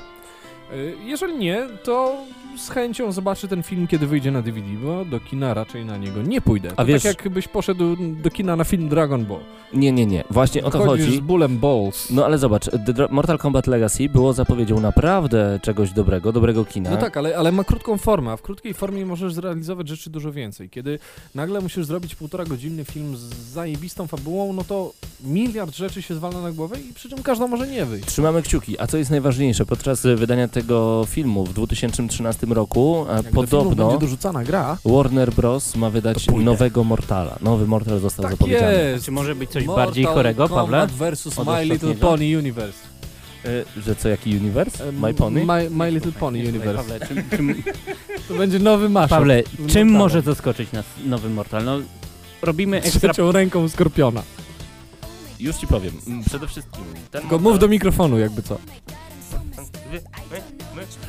[0.73, 2.16] Y, jeżeli nie, to
[2.59, 6.23] z chęcią zobaczę ten film, kiedy wyjdzie na DVD, bo do kina raczej na niego
[6.23, 6.69] nie pójdę.
[6.69, 9.40] To A wiesz- tak jakbyś poszedł do kina na film Dragon Ball.
[9.73, 11.17] Nie, nie, nie, właśnie o to Chodzisz chodzi.
[11.19, 12.11] z bólem balls.
[12.11, 16.90] No ale zobacz, The Mortal Kombat Legacy było zapowiedzią naprawdę czegoś dobrego, dobrego kina.
[16.90, 20.33] No tak, ale, ale ma krótką formę, a w krótkiej formie możesz zrealizować rzeczy dużo
[20.33, 20.71] więcej.
[20.71, 20.99] Kiedy
[21.35, 24.93] nagle musisz zrobić półtora godzinny film z zajebistą fabułą, no to
[25.25, 28.07] miliard rzeczy się zwala na głowę i przy czym każda może nie wyjść.
[28.09, 28.81] Trzymamy kciuki.
[28.81, 29.67] A co jest najważniejsze?
[29.67, 33.07] Podczas wydania te, takiego filmu w 2013 roku.
[33.11, 34.78] A Jak podobno będzie dorzucana gra.
[34.85, 35.76] Warner Bros.
[35.76, 37.38] ma wydać nowego Mortala.
[37.40, 38.72] Nowy Mortal został Tak zapowiedziany.
[38.92, 39.04] jest.
[39.04, 40.87] Czy może być coś Mortal bardziej chorego, Pawle?
[40.87, 41.94] Versus Od My Little?
[41.94, 42.78] Pony Universe.
[43.46, 44.88] Y, że co, jaki universe?
[44.88, 45.44] E, My Pony?
[45.44, 46.74] My, My Little Pony Universe.
[46.74, 47.62] Pawle, czym, czym,
[48.28, 49.11] To będzie nowy mashup.
[49.11, 51.64] Pawle, czym może zaskoczyć nas nowy Mortal?
[51.64, 51.78] No,
[52.42, 53.12] robimy ekstra...
[53.12, 54.22] Trzecią ręką Skorpiona.
[55.40, 55.92] Już ci powiem.
[56.26, 58.59] Przede wszystkim ten Tylko Mortal- mów do mikrofonu jakby co.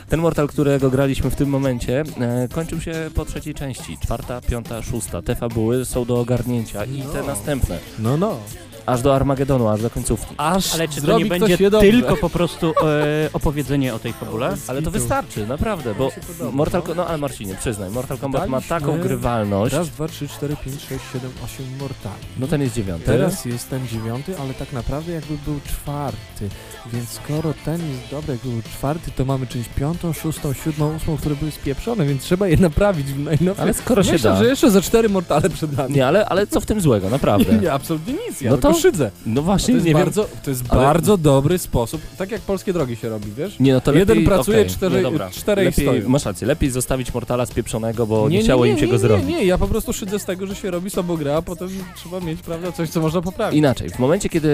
[0.10, 3.98] Ten Mortal, którego graliśmy w tym momencie, e, kończył się po trzeciej części.
[3.98, 5.22] Czwarta, piąta, szósta.
[5.22, 7.80] Te fabuły są do ogarnięcia i te następne.
[8.00, 8.40] No, no.
[8.86, 10.36] Aż do Armagedonu, aż do końcówki.
[10.38, 14.14] Aż Ale czy to zrobi nie ktoś będzie tylko po prostu e, opowiedzenie o tej
[14.14, 14.54] fabule?
[14.68, 16.12] Ale to wystarczy, naprawdę, bo
[16.52, 16.88] Mortal no.
[16.88, 19.76] Kombat, no ale Marcinie, przyznaj, Mortal Kombat ma Daliśmy taką grywalność.
[19.76, 22.26] Raz, dwa, trzy, cztery, pięć, sześć, siedem, osiem mortali.
[22.40, 23.06] No ten jest dziewiąty.
[23.06, 26.50] Teraz jest ten dziewiąty, ale tak naprawdę jakby był czwarty.
[26.94, 31.18] Więc skoro ten jest dobry, jakby był czwarty, to mamy część piątą, szóstą, siódmą, ósmą,
[31.18, 33.64] które były spieprzone, więc trzeba je naprawić w najnowszych.
[33.64, 34.38] Ale skoro się Myślę, da.
[34.38, 35.94] że jeszcze za cztery mortale przed nami.
[35.94, 37.54] Nie, ale, ale co w tym złego, naprawdę.
[37.54, 39.12] Nie, nie absolutnie nic, ja No to- szydzę.
[39.26, 40.04] No To właśnie, jest, nie wiem.
[40.04, 43.60] bardzo, to jest ale- bardzo dobry sposób, tak jak polskie drogi się robi, wiesz?
[43.60, 45.30] Nie, no to Jeden lepiej, pracuje, okej, cztery- nie, dobra.
[45.30, 46.10] czterej lepiej, stoją.
[46.10, 49.28] Masz rację, lepiej zostawić Mortala spieprzonego, bo nie, chciało im się nie, go nie, zrobić.
[49.28, 52.42] Nie, ja po prostu szydzę z tego, że się robi grę, a potem trzeba mieć,
[52.42, 53.58] prawda, coś, co można poprawić.
[53.58, 54.48] Inaczej, w momencie kiedy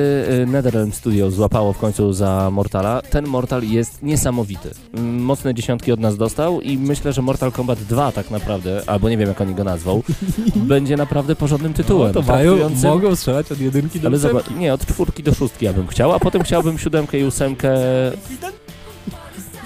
[0.44, 4.70] y, NetherRealm Studio złapało w końcu za Mortala, ten Mortal jest niesamowity.
[4.94, 9.10] Mm, Mocne dziesiątki od nas dostał i myślę, że Mortal Kombat 2 tak naprawdę, albo
[9.10, 10.04] nie wiem jak oni go nazwą,
[10.56, 12.12] będzie naprawdę porządnym tytułem.
[12.16, 15.66] No, to mają, mogą strzelać od jedynki do Ale zobacz, nie, od czwórki do szóstki
[15.66, 17.70] ja bym chciał, a potem chciałbym siódemkę i ósemkę...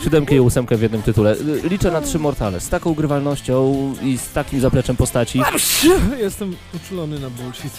[0.04, 1.36] Siódemkę i ósemkę w jednym tytule.
[1.64, 2.60] Liczę na trzy Mortale.
[2.60, 5.42] Z taką grywalnością i z takim zapleczem postaci.
[6.18, 7.74] Jestem uczulony na bullshit.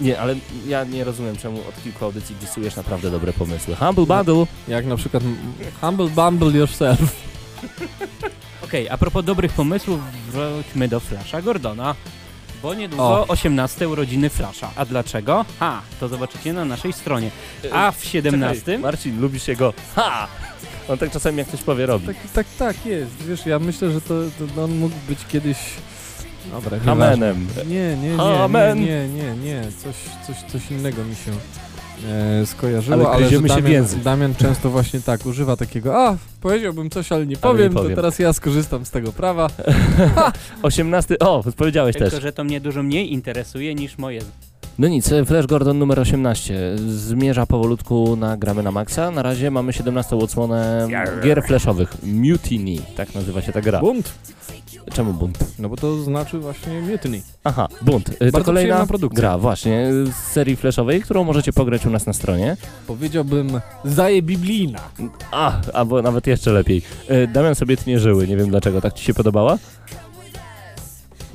[0.00, 0.34] Nie, ale
[0.66, 3.74] ja nie rozumiem, czemu od kilku audycji disujesz naprawdę dobre pomysły.
[3.74, 4.46] Humble Bundle.
[4.68, 5.22] Jak na przykład
[5.80, 7.00] Humble Bumble Yourself.
[8.64, 10.00] Okej, a propos dobrych pomysłów,
[10.32, 11.94] wróćmy do Flasha Gordona.
[12.62, 13.26] Bo niedługo O.
[13.28, 14.70] 18 urodziny Flasha.
[14.76, 15.44] A dlaczego?
[15.60, 17.30] Ha, to zobaczycie na naszej stronie.
[17.72, 20.28] A w 17 Czekaj, Marcin, lubisz jego ha!
[20.88, 22.06] On tak czasami jak ktoś powie robi.
[22.06, 23.22] Tak, tak, tak jest.
[23.28, 24.14] Wiesz, ja myślę, że to,
[24.54, 25.58] to on mógł być kiedyś...
[26.50, 26.78] Dobra.
[26.78, 27.46] Hamenem.
[27.66, 28.80] Nie, nie, nie, Amen.
[28.80, 29.62] nie, nie, nie, nie.
[29.62, 31.32] Coś, coś, coś innego mi się
[32.04, 34.02] e, skojarzyło, Ale ale, że gryziemy się w Damian.
[34.02, 37.90] Damian często właśnie tak używa takiego, a, powiedziałbym coś, ale nie powiem, powiem.
[37.90, 39.50] to teraz ja skorzystam z tego prawa.
[40.62, 41.18] 18.
[41.18, 42.22] O, powiedziałeś Tylko, też.
[42.22, 44.20] że to mnie dużo mniej interesuje niż moje.
[44.78, 49.10] No nic, Flash Gordon numer 18 zmierza powolutku na gramy na maksa.
[49.10, 50.88] Na razie mamy 17 odsłonę
[51.24, 51.94] gier flashowych.
[52.02, 53.80] Mutiny, tak nazywa się ta gra.
[53.80, 54.12] Bunt.
[54.92, 55.38] Czemu bunt?
[55.58, 57.22] No bo to znaczy właśnie mutiny.
[57.44, 58.08] Aha, bunt.
[58.08, 59.16] Y, To Bardzo kolejna produkcja.
[59.20, 62.56] gra właśnie z serii flashowej, którą możecie pograć u nas na stronie.
[62.86, 64.80] Powiedziałbym zaje biblijna.
[65.30, 66.82] A, albo nawet jeszcze lepiej.
[67.10, 68.80] Y, Damian sobie tnie żyły, nie wiem dlaczego.
[68.80, 69.58] Tak ci się podobała?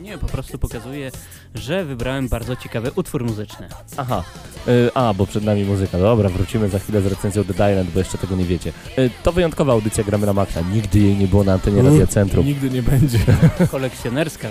[0.01, 1.11] Nie, po prostu pokazuje,
[1.55, 3.67] że wybrałem bardzo ciekawy utwór muzyczny.
[3.97, 4.23] Aha.
[4.67, 5.97] Y, a, bo przed nami muzyka.
[5.97, 8.73] Dobra, wrócimy za chwilę z recenzją Dead Island, bo jeszcze tego nie wiecie.
[8.97, 10.61] Y, to wyjątkowa audycja Gramy na Maxa.
[10.61, 12.45] Nigdy jej nie było na antenie Radia Centrum.
[12.45, 13.19] Nigdy nie będzie.
[13.71, 14.47] Kolekcjonerska.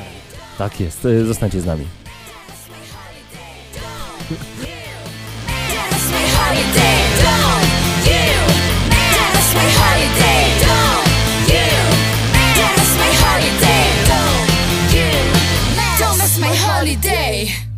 [0.59, 1.05] Tak jest.
[1.05, 1.85] Y, zostańcie z nami.
[4.31, 4.37] You?
[16.91, 17.70] My holiday.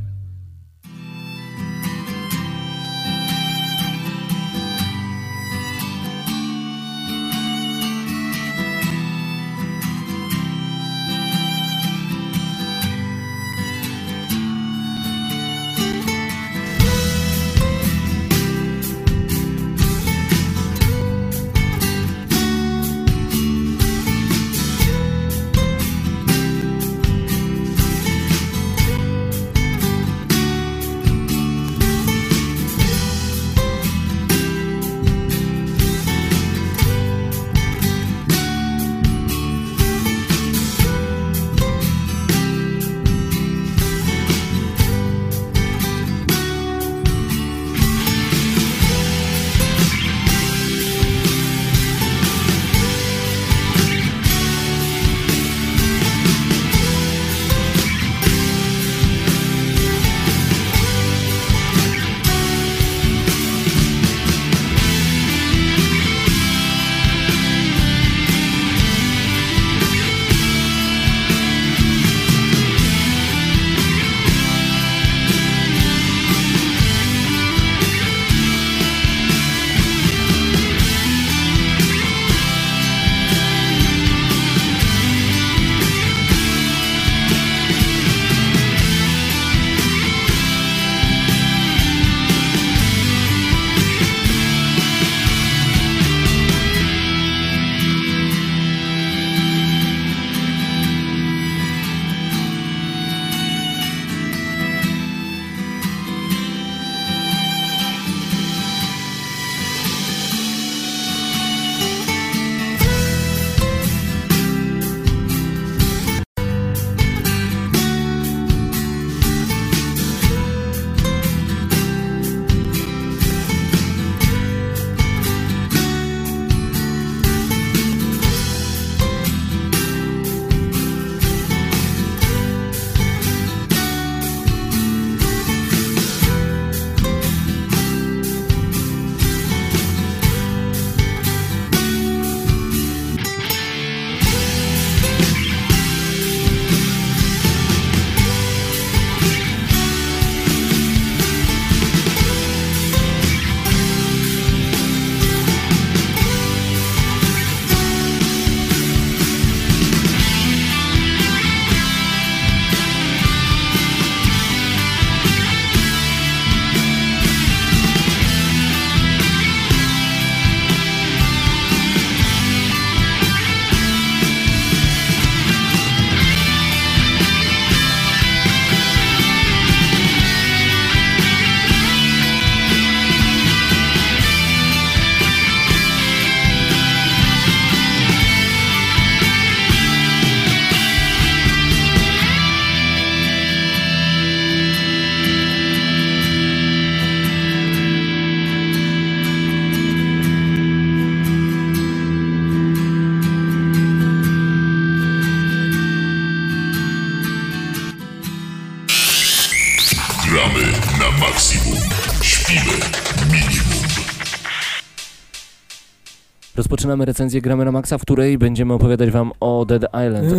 [216.63, 220.35] Rozpoczynamy recenzję Gramy na Maxa, w której będziemy opowiadać wam o Dead Island.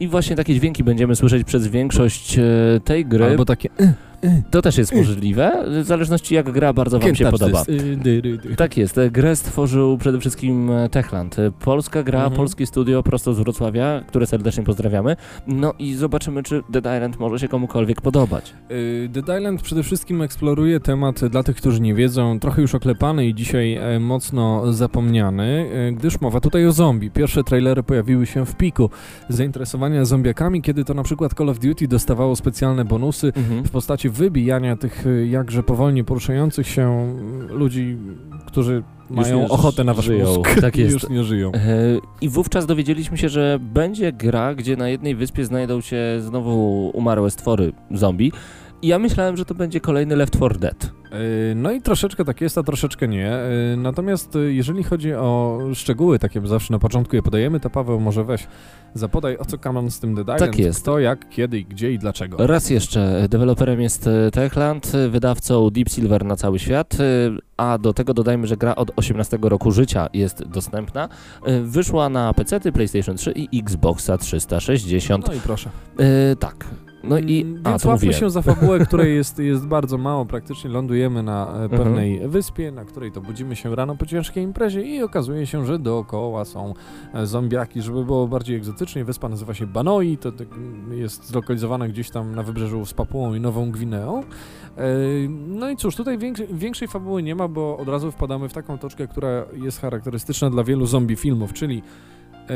[0.00, 2.42] I właśnie takie dźwięki będziemy słyszeć przez większość e,
[2.84, 3.24] tej gry.
[3.24, 3.68] Albo takie...
[4.50, 7.62] To też jest możliwe, w zależności jak gra bardzo wam się podoba.
[7.68, 8.56] Y.
[8.56, 9.00] Tak jest.
[9.10, 11.38] Grę stworzył przede wszystkim e, Techland.
[11.38, 12.36] E, Polska gra, Mhm.
[12.36, 15.16] polskie studio prosto z Wrocławia, które serdecznie pozdrawiamy.
[15.46, 18.54] No i zobaczymy, czy Dead Island może się komukolwiek podobać.
[18.70, 23.26] Y, Dead Island przede wszystkim eksploruje temat dla tych, którzy nie wiedzą, trochę już oklepany
[23.26, 27.10] i dzisiaj e, mocno zapomniany, gdyż mowa tutaj o zombie.
[27.10, 28.90] Pierwsze trailery pojawiły się w piku
[29.28, 33.32] zainteresowania zombiakami, kiedy to na przykład Call of Duty dostawało specjalne bonusy
[33.64, 37.14] w postaci wybijania tych y, jakże powolnie poruszających się
[37.48, 37.96] ludzi,
[38.46, 40.26] którzy mają nie ochotę na wasz żyją.
[40.36, 40.60] mózg.
[40.60, 40.92] Tak jest.
[40.92, 41.52] Już nie żyją.
[41.54, 41.60] E,
[42.20, 47.30] I wówczas dowiedzieliśmy się, że będzie gra, gdzie na jednej wyspie znajdą się znowu umarłe
[47.30, 48.32] stwory zombie.
[48.84, 50.84] I ja myślałem, że to będzie kolejny Left 4 Dead.
[50.84, 53.32] Y, No i troszeczkę tak jest, a troszeczkę nie.
[53.72, 58.00] Y, Natomiast y, jeżeli chodzi o szczegóły, takie zawsze na początku je podajemy, to Paweł
[58.00, 58.46] może weź
[58.94, 60.82] zapodaj o co kaman z tym Dead Island, Tak jest.
[60.82, 62.46] kto, jak, kiedy, gdzie i dlaczego.
[62.46, 67.04] Raz jeszcze, deweloperem jest e, Techland, e, wydawcą Deep Silver na cały świat, e,
[67.56, 71.08] a do tego dodajmy, że gra od 18 roku życia jest dostępna.
[71.46, 75.28] E, Wyszła na PC, PlayStation 3 i Xboxa 360.
[75.28, 75.70] No i proszę.
[75.98, 76.64] E, tak.
[77.08, 77.40] No i...
[77.42, 80.24] Mm, A, Więc łapmy się za fabułę, której jest, jest bardzo mało.
[80.26, 81.68] Praktycznie lądujemy na e, Mhm.
[81.70, 85.78] pewnej wyspie, na której to budzimy się rano po ciężkiej imprezie i okazuje się, że
[85.78, 86.74] dookoła są
[87.14, 87.82] e, zombiaki.
[87.82, 92.34] Żeby było bardziej egzotycznie, wyspa nazywa się Banoi, to tak, mm, jest zlokalizowana gdzieś tam
[92.34, 94.22] na wybrzeżu z Papułą i Nową Gwineą.
[95.48, 98.78] No i cóż, tutaj większej, większej fabuły nie ma, bo od razu wpadamy w taką
[98.78, 101.82] toczkę, która jest charakterystyczna dla wielu zombie filmów, czyli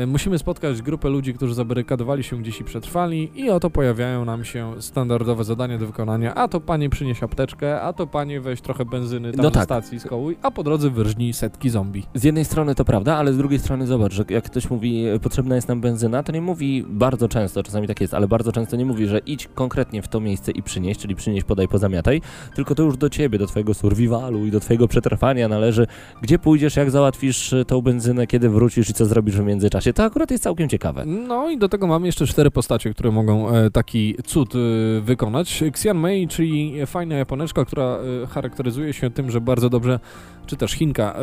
[0.07, 4.73] Musimy spotkać grupę ludzi, którzy zabarykadowali się gdzieś i przetrwali i oto pojawiają nam się
[4.79, 6.35] standardowe zadania do wykonania.
[6.35, 9.63] A to panie przynieś apteczkę, a to panie weź trochę benzyny tam No tak.
[9.63, 12.03] stacji skołuj, a po drodze wyrżnij setki zombie.
[12.13, 15.19] Z jednej strony to prawda, ale z drugiej strony zobacz, że jak ktoś mówi e,
[15.19, 18.75] potrzebna jest nam benzyna, to nie mówi bardzo często, czasami tak jest, ale bardzo często
[18.77, 22.21] nie mówi, że idź konkretnie w to miejsce i przynieś, czyli przynieś, podaj, pozamiataj,
[22.55, 25.87] tylko to już do ciebie, do twojego survivalu i do twojego przetrwania należy,
[26.21, 29.78] gdzie pójdziesz, jak załatwisz e, tą benzynę, kiedy wrócisz i co zrobisz w międzyczasie.
[29.95, 31.05] To akurat jest całkiem ciekawe.
[31.05, 34.57] No i do tego mamy jeszcze cztery postacie, które mogą e, taki cud e,
[35.01, 35.63] wykonać.
[35.63, 39.99] Xian Mei, czyli fajna japoneczka, która e, charakteryzuje się tym, że bardzo dobrze,
[40.45, 41.15] czy też Chinka,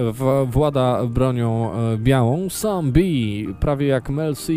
[0.47, 2.51] włada bronią białą.
[2.51, 3.01] Sam B,
[3.61, 4.53] prawie jak Mel C,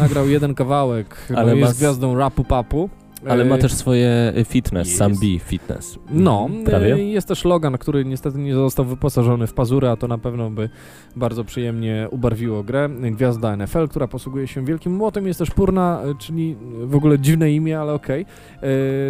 [0.00, 2.90] nagrał jeden kawałek, Ale ale jest gwiazdą rapu papu.
[3.28, 4.98] Ale ma E, też swoje e, fitness, jest.
[4.98, 5.98] sam B fitness.
[6.10, 6.94] No, prawie.
[6.94, 10.50] e, jest też Logan, który niestety nie został wyposażony w pazury, a to na pewno
[10.50, 10.68] by
[11.16, 12.88] bardzo przyjemnie ubarwiło grę.
[12.88, 17.80] Gwiazda NFL, która posługuje się wielkim młotem, jest też Purna, czyli w ogóle dziwne imię,
[17.80, 18.26] ale okej.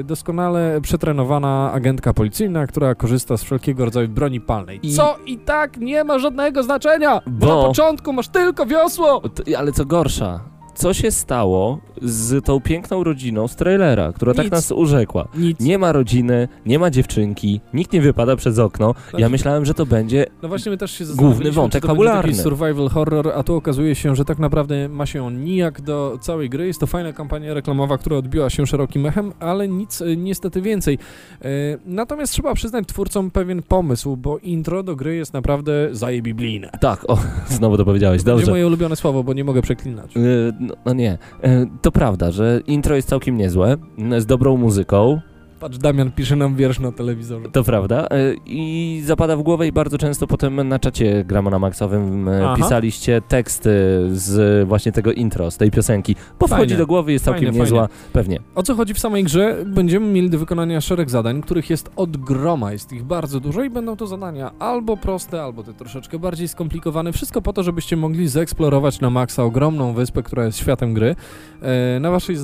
[0.00, 4.80] E, Doskonale przetrenowana agentka policyjna, która korzysta z wszelkiego rodzaju broni palnej.
[4.82, 9.22] I- Co i tak nie ma żadnego znaczenia, bo, Bo- na początku masz tylko wiosło!
[9.58, 10.40] Ale co gorsza,
[10.74, 14.52] co się stało z tą piękną rodziną z trailera, która tak Nic.
[14.52, 15.28] nas urzekła?
[15.38, 15.60] Nic.
[15.60, 18.94] Nie ma rodziny, nie ma dziewczynki, nikt nie wypada przez okno.
[18.96, 20.26] Ja Znaczy- myślałem, że to będzie.
[20.42, 22.22] No właśnie my też się Główny wątek to fabularny.
[22.32, 26.18] taki survival horror, a tu okazuje się, że tak naprawdę ma się on nijak do
[26.20, 26.66] całej gry.
[26.66, 30.98] Jest to fajna kampania reklamowa, która odbiła się szerokim echem, ale nic e, niestety więcej.
[31.42, 31.48] E,
[31.86, 36.70] natomiast trzeba przyznać twórcom pewien pomysł, bo intro do gry jest naprawdę zajebiblijne.
[36.80, 38.50] Tak, o, znowu to powiedziałeś, To dobrze.
[38.50, 40.16] moje ulubione słowo, bo nie mogę przeklinać.
[40.16, 43.76] Y, No, no nie, Y, to prawda, że intro jest całkiem niezłe,
[44.18, 45.20] z dobrą muzyką,
[45.60, 47.48] Patrz, Damian pisze nam wiersz na telewizorze.
[47.48, 52.28] to prawda, y, i zapada w głowę i bardzo często potem na czacie Gramona Maxowym
[52.28, 52.56] y, Aha.
[52.56, 53.70] pisaliście teksty
[54.12, 56.16] z właśnie tego intro, z tej piosenki.
[56.38, 58.40] Bo wchodzi do głowy, jest całkiem Fajnie, niezła, pewnie.
[58.54, 59.56] O co chodzi w samej grze?
[59.66, 63.70] Będziemy mieli do wykonania szereg zadań, których jest od groma, jest ich bardzo dużo i
[63.70, 67.12] będą to zadania albo proste, albo te troszeczkę bardziej skomplikowane.
[67.12, 71.16] Wszystko po to, żebyście mogli zeksplorować na maksa ogromną wyspę, która jest światem gry.
[71.62, 72.36] E, na waszej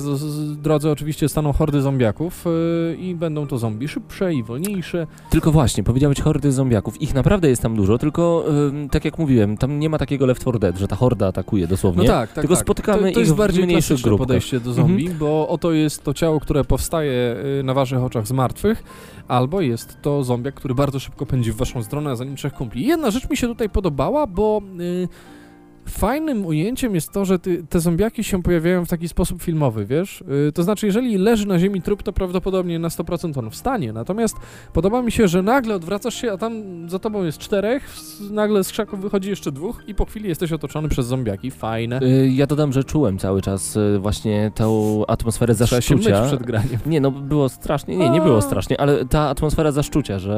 [0.61, 5.07] drodze oczywiście staną hordy zombiaków e, i będą to zombie szybsze i wolniejsze.
[5.29, 7.01] Tylko właśnie, powiedziałeś hordy zombiaków.
[7.01, 10.41] Ich naprawdę jest tam dużo, tylko ym, tak jak mówiłem, tam nie ma takiego Left
[10.41, 12.03] 4 Dead, że ta horda atakuje dosłownie.
[12.03, 12.41] No tak, tak.
[12.41, 12.63] Tylko tak.
[12.63, 14.27] spotykamy to, to ich jest w bardziej mniejszych klasyczne grupkach.
[14.27, 18.31] podejście do zombie, bo oto jest to ciało, które powstaje y, na waszych oczach z
[18.31, 18.83] martwych,
[19.27, 22.53] albo jest to zombiak, który bardzo szybko pędzi w waszą stronę, a za nim trzech
[22.53, 22.85] kumpli.
[22.85, 25.07] Jedna rzecz mi się tutaj podobała, bo y,
[25.89, 30.23] Fajnym ujęciem jest to, że ty, te zombiaki się pojawiają w taki sposób filmowy, wiesz?
[30.45, 33.93] Yy, to znaczy, jeżeli leży na ziemi trup, to prawdopodobnie na 100% on wstanie.
[33.93, 34.35] Natomiast
[34.73, 36.53] podoba mi się, że nagle odwracasz się, a tam
[36.89, 37.89] za tobą jest czterech,
[38.31, 41.51] nagle z krzaków wychodzi jeszcze dwóch i po chwili jesteś otoczony przez zombiaki.
[41.51, 41.99] Fajne.
[42.03, 46.27] Y, Ja dodam, że czułem cały czas y, właśnie tą atmosferę Trzeba się myć zaszczucia.
[46.27, 46.79] przed graniem.
[46.85, 50.33] Nie, no było strasznie, nie, nie było strasznie, ale ta atmosfera zaszczucia, że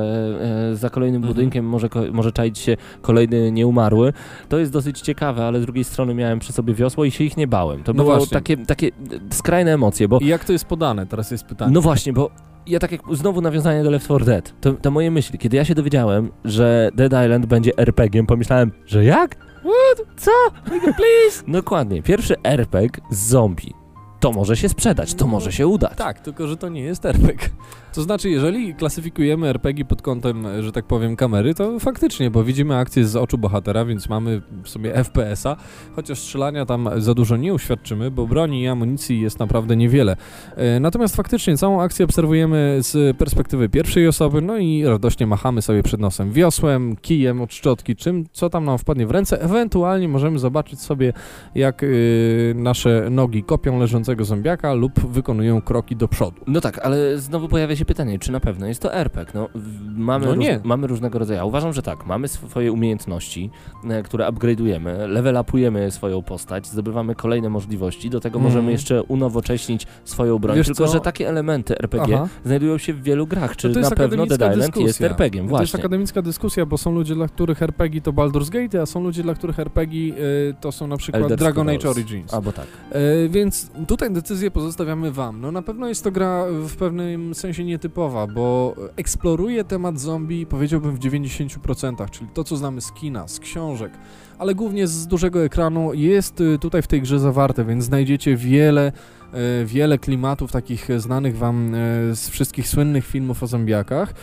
[0.72, 1.34] e, za kolejnym Mhm.
[1.34, 4.14] budynkiem może, może czaić się kolejny nieumarły,
[4.50, 7.38] to jest dosyć ciekawe, ale z drugiej strony miałem przy sobie wiosło i się ich
[7.38, 7.84] nie bałem.
[7.84, 8.28] To No właśnie.
[8.28, 8.90] takie, takie
[9.32, 11.06] skrajne emocje, bo I jak to jest podane?
[11.06, 11.72] Teraz jest pytanie.
[11.72, 12.30] no właśnie, bo
[12.68, 15.66] ja tak jak znowu nawiązanie do Left 4 Dead, to, to moje myśli, kiedy ja
[15.66, 19.36] się dowiedziałem, że Dead Island będzie RPG-iem, pomyślałem, że jak?
[19.60, 20.08] What?
[20.18, 20.32] Co?
[20.70, 21.44] Please?
[21.62, 22.02] Dokładnie.
[22.04, 23.74] Pierwszy RPG z zombie.
[24.20, 25.98] To może się sprzedać, to może się udać.
[25.98, 27.50] Tak, tylko że to nie jest RPG.
[27.94, 32.78] To znaczy, jeżeli klasyfikujemy RPG pod kątem, że tak powiem, kamery, to faktycznie, bo widzimy
[32.78, 35.56] akcję z oczu bohatera, więc mamy sobie FPS-a,
[35.96, 40.18] chociaż strzelania tam za dużo nie uświadczymy, bo broni i amunicji jest naprawdę niewiele.
[40.56, 45.84] E, Natomiast faktycznie całą akcję obserwujemy z perspektywy pierwszej osoby, no i radośnie machamy sobie
[45.84, 49.42] przed nosem wiosłem, kijem od szczotki, czym, co tam nam wpadnie w ręce.
[49.42, 51.14] Ewentualnie możemy zobaczyć sobie,
[51.56, 56.42] jak y, nasze nogi kopią leżącego zombiaka lub wykonują kroki do przodu.
[56.48, 59.32] No tak, ale znowu pojawia się pytanie, czy na pewno jest to RPG?
[59.34, 60.60] No, w- mamy, No róż- nie.
[60.64, 61.38] mamy różnego rodzaju.
[61.38, 63.50] Ja uważam, że tak, mamy swoje umiejętności,
[63.90, 68.54] e, które upgrade'ujemy, level upujemy swoją postać, zdobywamy kolejne możliwości, do tego Mhm.
[68.54, 70.94] możemy jeszcze unowocześnić swoją broń, Wiesz tylko co?
[70.94, 72.28] że takie elementy RPG Aha.
[72.46, 75.08] znajdują się w wielu grach, czy No na pewno Dead Island jest dyskusja.
[75.10, 75.80] RPG-iem, To jest właśnie.
[75.80, 79.34] akademicka dyskusja, bo są ludzie, dla których RPG to Baldur's Gate, a są ludzie, dla
[79.34, 80.16] których RPG y,
[80.62, 81.90] to są na przykład Elder Dragon Age.
[81.90, 82.34] Origins.
[82.34, 82.66] Albo tak.
[82.92, 85.42] E, więc tutaj decyzję pozostawiamy wam.
[85.42, 90.96] No na pewno jest to gra w pewnym sensie nietypowa, bo eksploruje temat zombie powiedziałbym
[90.96, 93.92] w 90%, czyli to co znamy z kina, z książek,
[94.40, 98.92] ale głównie z dużego ekranu jest y, tutaj w tej grze zawarte, więc znajdziecie wiele
[99.34, 101.78] e, wiele klimatów takich znanych wam e,
[102.16, 104.14] z wszystkich słynnych filmów o zombiakach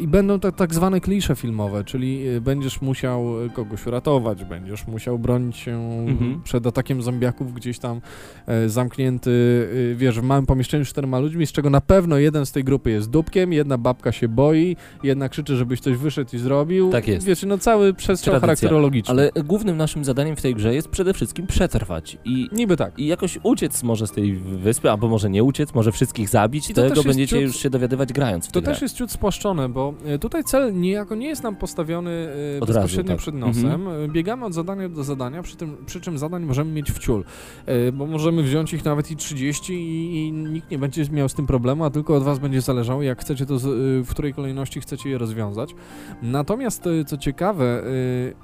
[0.00, 5.56] i będą to tak zwane klisze filmowe, czyli będziesz musiał kogoś uratować, będziesz musiał bronić
[5.56, 5.78] się
[6.08, 6.40] Mhm.
[6.44, 8.00] przed atakiem zombiaków gdzieś tam
[8.46, 9.30] e, zamknięty,
[9.96, 12.90] wiesz, w małym pomieszczeniu z czterema ludźmi, z czego na pewno jeden z tej grupy
[12.90, 16.90] jest dupkiem, jedna babka się boi, jedna krzyczy, żebyś coś wyszedł i zrobił.
[16.90, 17.26] Tak jest.
[17.26, 18.46] Wiesz, no cały przestrzał Tradycja.
[18.46, 19.10] charakterologiczny.
[19.12, 22.98] Ale głównym naszym zadaniem w tej grze jest przede wszystkim przetrwać i Niby tak.
[22.98, 26.74] i jakoś uciec może z tej wyspy, albo może nie uciec, może wszystkich zabić, I
[26.74, 28.84] to tego będziecie ciut- już się dowiadywać grając w To też grę.
[28.84, 32.10] jest ciut spłaszczone, bo e, tutaj cel niejako nie jest nam postawiony
[32.56, 33.18] e, Od razu, bezpośrednio tak.
[33.20, 33.88] przed nosem.
[33.88, 37.24] E, Biegamy od zadania do zadania, przy, tym, przy czym zadań możemy mieć wciul,
[37.66, 41.34] e, bo możemy wziąć ich nawet i 30 i, i nikt nie będzie miał z
[41.34, 43.54] tym problemu, a tylko od was będzie zależało, jak chcecie to,
[44.02, 45.74] w której kolejności chcecie je rozwiązać.
[46.22, 47.82] Natomiast, co ciekawe,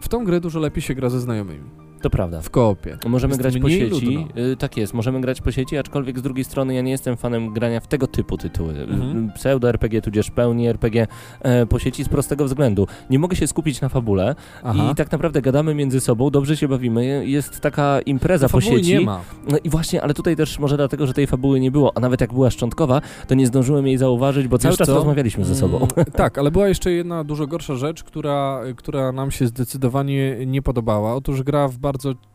[0.01, 1.71] w tą grę dużo lepiej się gra ze znajomymi,
[2.05, 2.41] To prawda.
[2.41, 2.99] w koopie.
[3.07, 4.43] Możemy Jest grać po sieci, ludno.
[4.53, 7.53] y, tak jest, możemy grać po sieci, aczkolwiek z drugiej strony ja nie jestem fanem
[7.53, 8.73] grania w tego typu tytuły.
[8.73, 9.31] Mhm.
[9.33, 11.07] Pseudo-RPG, tudzież pełni RPG
[11.41, 12.87] e, po sieci z prostego względu.
[13.11, 14.35] Nie mogę się skupić na fabule
[14.65, 14.91] Aha.
[14.93, 18.93] i tak naprawdę gadamy między sobą, dobrze się bawimy, jest taka impreza po Fabuły sieci.
[18.93, 19.21] nie ma.
[19.49, 22.21] No i właśnie, ale tutaj też może dlatego, że tej fabuły nie było, a nawet
[22.21, 24.95] jak była szczątkowa, to nie zdążyłem jej zauważyć, bo cały czas co?
[24.95, 25.77] rozmawialiśmy ze sobą.
[25.77, 30.63] Mm, tak, ale była jeszcze jedna dużo gorsza rzecz, która, która nam się zdecydowanie nie
[30.63, 31.15] podobała.
[31.15, 31.94] Otóż gra w bardzo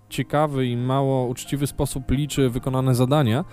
[0.10, 3.46] ciekawy i mało uczciwy sposób liczy wykonane zadania,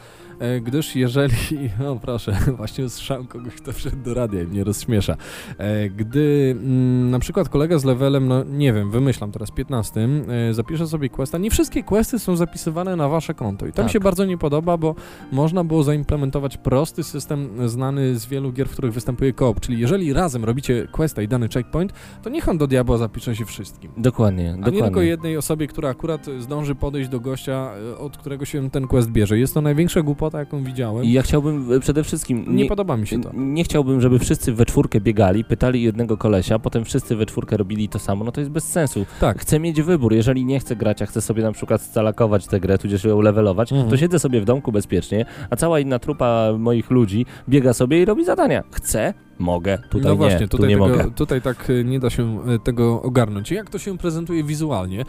[0.63, 1.35] gdyż jeżeli,
[1.89, 5.17] o proszę, właśnie usłyszałem kogoś, kto wszedł do radia i mnie rozśmiesza,
[5.59, 10.09] e, gdy mm, na przykład kolega z levelem, no nie wiem, wymyślam teraz 15,
[10.51, 13.87] e, zapisze sobie questa, nie wszystkie questy są zapisywane na wasze konto i to mi
[13.87, 13.93] Tak.
[13.93, 14.95] się bardzo nie podoba, bo
[15.33, 20.13] można było zaimplementować prosty system znany z wielu gier, w których występuje koop, czyli jeżeli
[20.13, 23.91] razem robicie questa i dany checkpoint, to niech on do diabła zapisze się wszystkim.
[23.97, 25.09] Dokładnie, A nie tylko dokładnie.
[25.11, 29.39] jednej osobie, która akurat zdąży podejść do gościa, e, od którego się ten quest bierze.
[29.39, 31.05] Jest to największa głupota, jaką widziałem.
[31.05, 32.45] I ja chciałbym e, przede wszystkim...
[32.57, 33.31] nie, podoba mi się to.
[33.35, 37.89] Nie chciałbym, żeby wszyscy we czwórkę biegali, pytali jednego kolesia, potem wszyscy we czwórkę robili
[37.89, 39.07] to samo, no to jest bez sensu.
[39.21, 39.39] Tak.
[39.41, 42.79] Chcę mieć wybór, jeżeli nie chcę grać, a chcę sobie na przykład scalakować tę grę,
[42.79, 43.91] tudzież ją levelować, Mhm.
[43.91, 48.05] to siedzę sobie w domku bezpiecznie, a cała inna trupa moich ludzi biega sobie i
[48.05, 48.63] robi zadania.
[48.73, 51.11] Chcę, mogę, tutaj no nie, właśnie, tu tutaj, nie tego, mogę.
[51.11, 53.51] tutaj tak e, nie da się e, tego ogarnąć.
[53.51, 55.05] Jak to się prezentuje wizualnie?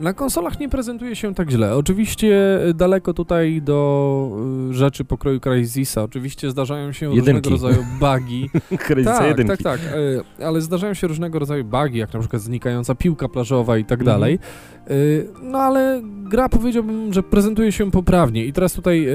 [0.00, 1.76] Na konsolach nie prezentuje się tak źle.
[1.76, 4.30] Oczywiście e, daleko tutaj do
[4.70, 6.02] e, rzeczy pokroju Crysisa.
[6.02, 7.50] Oczywiście zdarzają się Jedynki.
[7.50, 8.50] różnego rodzaju bugi.
[9.04, 9.48] Tak, jedynki.
[9.48, 9.80] tak, tak,
[10.40, 14.00] e, ale zdarzają się różnego rodzaju bugi, jak na przykład znikająca piłka plażowa i tak
[14.00, 14.16] Mhm.
[14.18, 14.34] dalej.
[14.34, 14.79] E,
[15.42, 19.12] No ale gra powiedziałbym, że prezentuje się poprawnie i teraz tutaj e,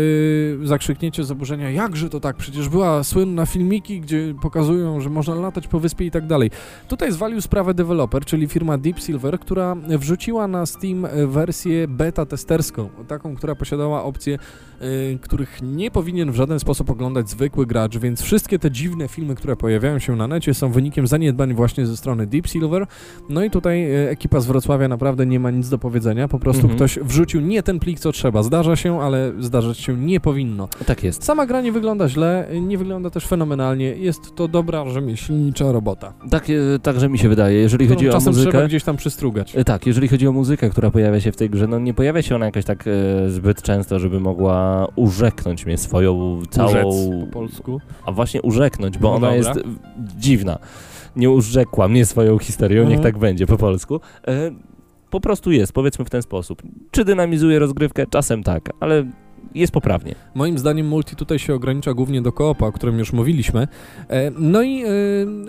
[0.64, 5.68] zakrzykniecie z oburzenia, jakże to tak, przecież była słynna filmiki, gdzie pokazują, że można latać
[5.68, 6.52] po wyspie i tak dalej.
[6.88, 12.26] Tutaj zwalił sprawę deweloper, czyli firma Deep Silver, która wrzuciła na Steam e, wersję beta
[12.26, 14.40] testerską, taką, która posiadała opcje,
[14.80, 14.88] e,
[15.22, 19.56] których nie powinien w żaden sposób oglądać zwykły gracz, więc wszystkie te dziwne filmy, które
[19.56, 22.88] pojawiają się na necie są wynikiem zaniedbań właśnie ze strony Deep Silver.
[23.30, 26.62] No i tutaj e, ekipa z Wrocławia naprawdę nie ma nic do powiedzenia, po prostu
[26.62, 26.76] Mhm.
[26.76, 28.44] ktoś wrzucił nie ten plik, co trzeba.
[28.44, 30.68] Zdarza się, ale zdarzać się nie powinno.
[30.86, 31.24] Tak jest.
[31.24, 33.86] Sama gra nie wygląda źle, nie wygląda też fenomenalnie.
[33.96, 36.14] Jest to dobra rzemieślnicza robota.
[36.30, 37.58] Tak, e, także mi się wydaje.
[37.60, 38.52] Jeżeli którą chodzi o muzykę...
[38.52, 39.56] trzeba gdzieś tam przystrugać.
[39.56, 42.22] E, Tak, jeżeli chodzi o muzykę, która pojawia się w tej grze, no nie pojawia
[42.22, 46.70] się ona jakoś tak e, zbyt często, żeby mogła urzeknąć mnie swoją całą...
[46.70, 46.86] Urzec
[47.26, 47.82] po polsku.
[48.06, 49.36] A właśnie urzeknąć, bo No ona dobra.
[49.54, 49.60] jest
[50.18, 50.60] dziwna.
[51.16, 53.04] Nie urzekła mnie swoją historią, niech Mhm.
[53.14, 54.00] tak będzie po polsku.
[54.28, 54.52] E,
[55.10, 56.62] po prostu jest, powiedzmy w ten sposób.
[56.92, 58.06] Czy dynamizuje rozgrywkę?
[58.10, 59.06] Czasem tak, ale
[59.56, 60.16] jest poprawnie.
[60.36, 63.68] Moim zdaniem multi tutaj się ogranicza głównie do koopa, o którym już mówiliśmy.
[64.10, 64.88] E, No i e,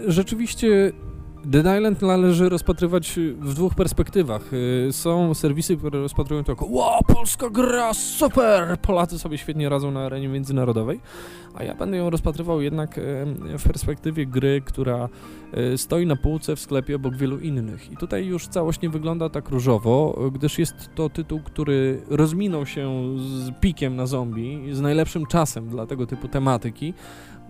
[0.06, 0.92] rzeczywiście
[1.46, 4.50] Dead Island należy rozpatrywać w dwóch perspektywach.
[4.88, 8.78] E, Są serwisy, które rozpatrują to jako wow, polska gra, super!
[8.82, 11.00] Polacy sobie świetnie radzą na arenie międzynarodowej,
[11.54, 13.00] a ja będę ją rozpatrywał jednak
[13.58, 15.08] w perspektywie gry, która
[15.52, 17.92] e, stoi na półce w sklepie obok wielu innych.
[17.92, 23.14] I tutaj już całość nie wygląda tak różowo, gdyż jest to tytuł, który rozminął się
[23.18, 26.94] z pikiem na zombie, z najlepszym czasem dla tego typu tematyki.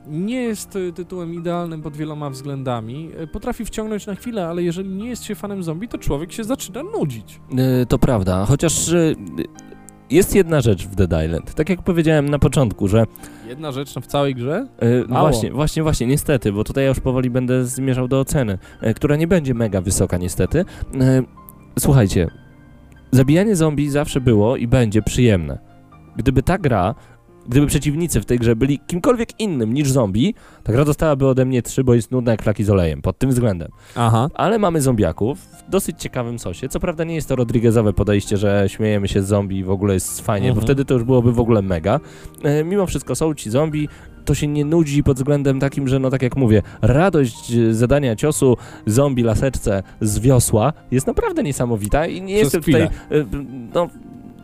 [0.09, 3.11] Nie jest e, tytułem idealnym pod wieloma względami.
[3.19, 6.45] E, Potrafi wciągnąć na chwilę, ale jeżeli nie jest się fanem zombie, to człowiek się
[6.45, 7.41] zaczyna nudzić.
[7.83, 9.15] E, to prawda, chociaż e,
[10.11, 11.55] jest jedna rzecz w Dead Island.
[11.55, 13.05] Tak jak powiedziałem na początku, że
[13.49, 14.67] Jedna rzecz w całej grze.
[14.79, 15.29] E, Mało.
[15.29, 18.59] właśnie, właśnie, właśnie, niestety, bo tutaj ja już powoli będę zmierzał do oceny,
[18.97, 20.65] która nie będzie mega wysoka niestety.
[21.79, 22.31] Słuchajcie,
[23.13, 25.59] zabijanie zombie zawsze było i będzie przyjemne.
[26.17, 26.95] Gdyby ta gra,
[27.49, 31.63] gdyby przeciwnicy w tej grze byli kimkolwiek innym niż zombie, ta gra dostałaby ode mnie
[31.63, 33.69] 3, bo jest nudna jak flaki z olejem, pod tym względem.
[33.95, 34.29] Aha.
[34.35, 36.69] Ale mamy zombiaków w dosyć ciekawym sosie.
[36.69, 39.95] Co prawda nie jest to Rodriguezowe podejście, że śmiejemy się z zombie i w ogóle
[39.95, 40.61] jest fajnie, Mhm.
[40.61, 42.01] bo wtedy to już byłoby w ogóle mega.
[42.43, 43.89] E, mimo wszystko są ci zombie,
[44.25, 48.57] to się nie nudzi pod względem takim, że no tak jak mówię, radość zadania ciosu
[48.87, 52.89] zombie laseczce z wiosła jest naprawdę niesamowita i nie Przez jestem tutaj, e,
[53.75, 53.89] no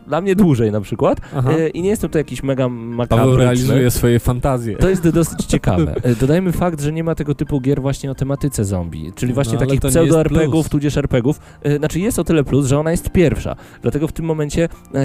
[0.07, 1.17] dla mnie dłużej na przykład
[1.57, 3.37] e, i nie jestem tutaj jakiś mega Paweł makabryczny.
[3.43, 4.77] realizuje swoje fantazje.
[4.77, 5.95] To jest dosyć ciekawe.
[6.03, 9.53] E, Dodajmy fakt, że nie ma tego typu gier właśnie o tematyce zombie, czyli właśnie
[9.53, 11.39] No, takich to pseudo-RPGów, tudzież RPGów.
[11.63, 13.55] E, Znaczy jest o tyle plus, że ona jest pierwsza.
[13.81, 14.99] Dlatego w tym momencie, e,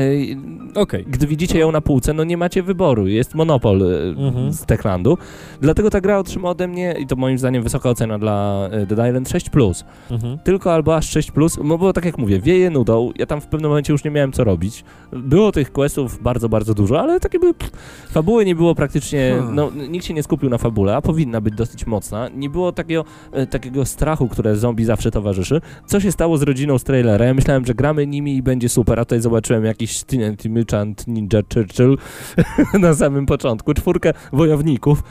[0.75, 1.05] Okej.
[1.09, 3.07] gdy widzicie ją na półce, no nie macie wyboru.
[3.07, 4.53] Jest monopol e, Mhm.
[4.53, 5.19] z Techlandu.
[5.61, 9.09] Dlatego ta gra otrzyma ode mnie, i to moim zdaniem wysoka ocena dla e, Dead
[9.09, 9.51] Island 6+.
[9.51, 9.85] Plus.
[10.11, 10.39] Mhm.
[10.45, 13.13] Tylko albo aż 6+, plus, no bo tak jak mówię, wieje nudą.
[13.19, 14.85] Ja tam w pewnym momencie już nie miałem co robić.
[15.13, 17.55] Było tych questów bardzo, bardzo dużo, ale takie były...
[17.55, 17.73] Pff,
[18.11, 19.35] fabuły nie było praktycznie...
[19.39, 19.55] Hmm.
[19.55, 22.29] No, nikt się nie skupił na fabule, a powinna być dosyć mocna.
[22.29, 25.61] Nie było takiego, e, takiego strachu, które zombie zawsze towarzyszy.
[25.87, 27.25] Co się stało z rodziną z trailera?
[27.25, 30.05] Ja myślałem, że gramy nimi i będzie super, a tutaj zobaczyłem jakiś
[30.49, 31.99] Mutant Ninja Churchill
[32.81, 33.75] na samym początku.
[33.75, 35.03] Czwórkę wojowników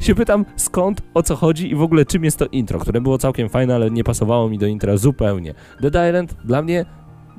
[0.00, 3.18] się pytam skąd, o co chodzi i w ogóle czym jest to intro, które było
[3.18, 5.54] całkiem fajne, ale nie pasowało mi do intra zupełnie.
[5.80, 6.86] Dead Island dla mnie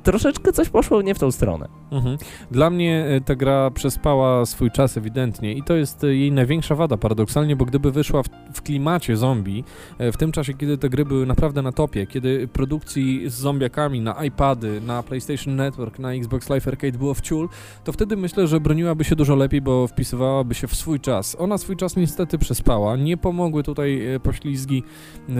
[0.02, 1.68] troszeczkę coś poszło nie w tą stronę.
[1.92, 2.18] Mhm.
[2.50, 6.74] Dla mnie e, ta gra przespała swój czas ewidentnie i to jest e, jej największa
[6.74, 9.64] wada paradoksalnie, bo gdyby wyszła w, w klimacie zombie,
[9.98, 14.00] e, w tym czasie, kiedy te gry były naprawdę na topie, kiedy produkcji z zombiakami
[14.00, 17.48] na iPady, na PlayStation Network, na Xbox Live Arcade było wciul,
[17.84, 21.36] to wtedy myślę, że broniłaby się dużo lepiej, bo wpisywałaby się w swój czas.
[21.38, 24.82] Ona swój czas niestety przespała, nie pomogły tutaj poślizgi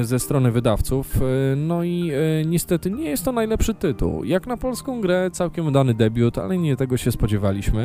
[0.03, 1.21] ze strony wydawców,
[1.57, 2.13] no i
[2.47, 4.25] niestety nie jest to najlepszy tytuł.
[4.25, 7.83] Jak na polską grę całkiem udany debiut, ale nie tego się spodziewaliśmy.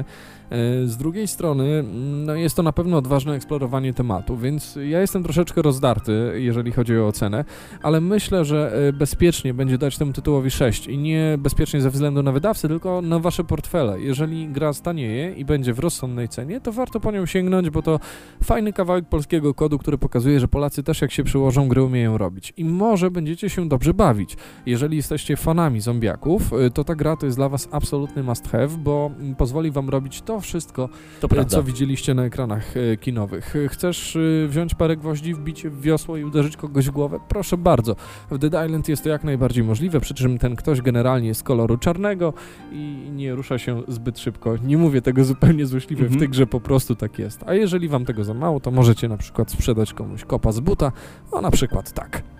[0.50, 5.02] E, Z drugiej strony, mm, no jest to na pewno odważne eksplorowanie tematu, więc ja
[5.02, 7.46] jestem troszeczkę rozdarty, jeżeli chodzi o ocenę,
[7.82, 12.24] ale myślę, że e, bezpiecznie będzie dać temu tytułowi 6 i nie bezpiecznie ze względu
[12.24, 14.02] na wydawcę, tylko na wasze portfele.
[14.02, 18.00] Jeżeli gra stanieje i będzie w rozsądnej cenie, to warto po nią sięgnąć, bo to
[18.44, 22.54] fajny kawałek polskiego kodu, który pokazuje, że Polacy też jak się przyłożą, gry umieją robić.
[22.58, 24.38] I może będziecie się dobrze bawić.
[24.66, 29.12] Jeżeli jesteście fanami zombiaków, to ta gra to jest dla was absolutny must have, bo
[29.20, 30.90] mm, pozwoli wam robić to wszystko,
[31.20, 33.56] To y, co widzieliście na ekranach y, kinowych.
[33.56, 37.20] Y, Chcesz y, wziąć parę gwoździ, wbić w wiosło i uderzyć kogoś w głowę?
[37.28, 37.96] Proszę bardzo.
[38.32, 41.78] W Dead Island jest to jak najbardziej możliwe, przy czym ten ktoś generalnie jest koloru
[41.78, 42.34] czarnego
[42.72, 44.56] i nie rusza się zbyt szybko.
[44.64, 46.18] Nie mówię tego zupełnie złośliwie, Mhm.
[46.18, 47.44] w tej grze po prostu tak jest.
[47.46, 50.92] A jeżeli wam tego za mało, to możecie na przykład sprzedać komuś kopa z buta,
[51.32, 52.37] o na przykład tak.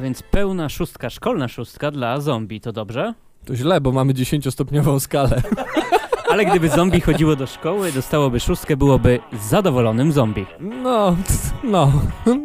[0.00, 3.14] A więc pełna szóstka, szkolna szóstka dla zombie, to dobrze?
[3.44, 5.42] To źle, bo mamy 10-stopniową skalę.
[6.30, 10.46] Ale gdyby zombie chodziło do szkoły, dostałoby szóstkę, byłoby zadowolonym zombie.
[10.60, 11.16] No,
[11.64, 11.92] no,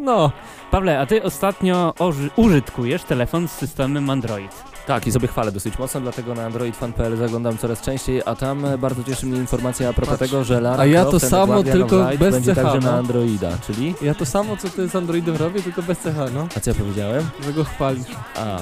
[0.04, 0.32] no.
[0.70, 1.94] Pawle, a ty ostatnio
[2.36, 4.75] użytkujesz telefon z systemem Android.
[4.86, 8.78] Tak, i sobie chwalę dosyć mocno, dlatego na androidfan.pl zaglądam coraz częściej, a tam e,
[8.78, 10.30] bardzo cieszy mnie informacja a propos Patrz.
[10.30, 12.34] tego, że Lara A ja to Croft and the samo, Guardian of tylko Light bez
[12.34, 12.98] będzie CH, także na no.
[12.98, 13.94] Androida, czyli...
[14.02, 16.48] Ja to samo, co ty z Androidem robię, tylko bez CH, no.
[16.56, 17.24] A co ja powiedziałem?
[17.44, 18.06] Że go chwalisz.
[18.36, 18.58] A,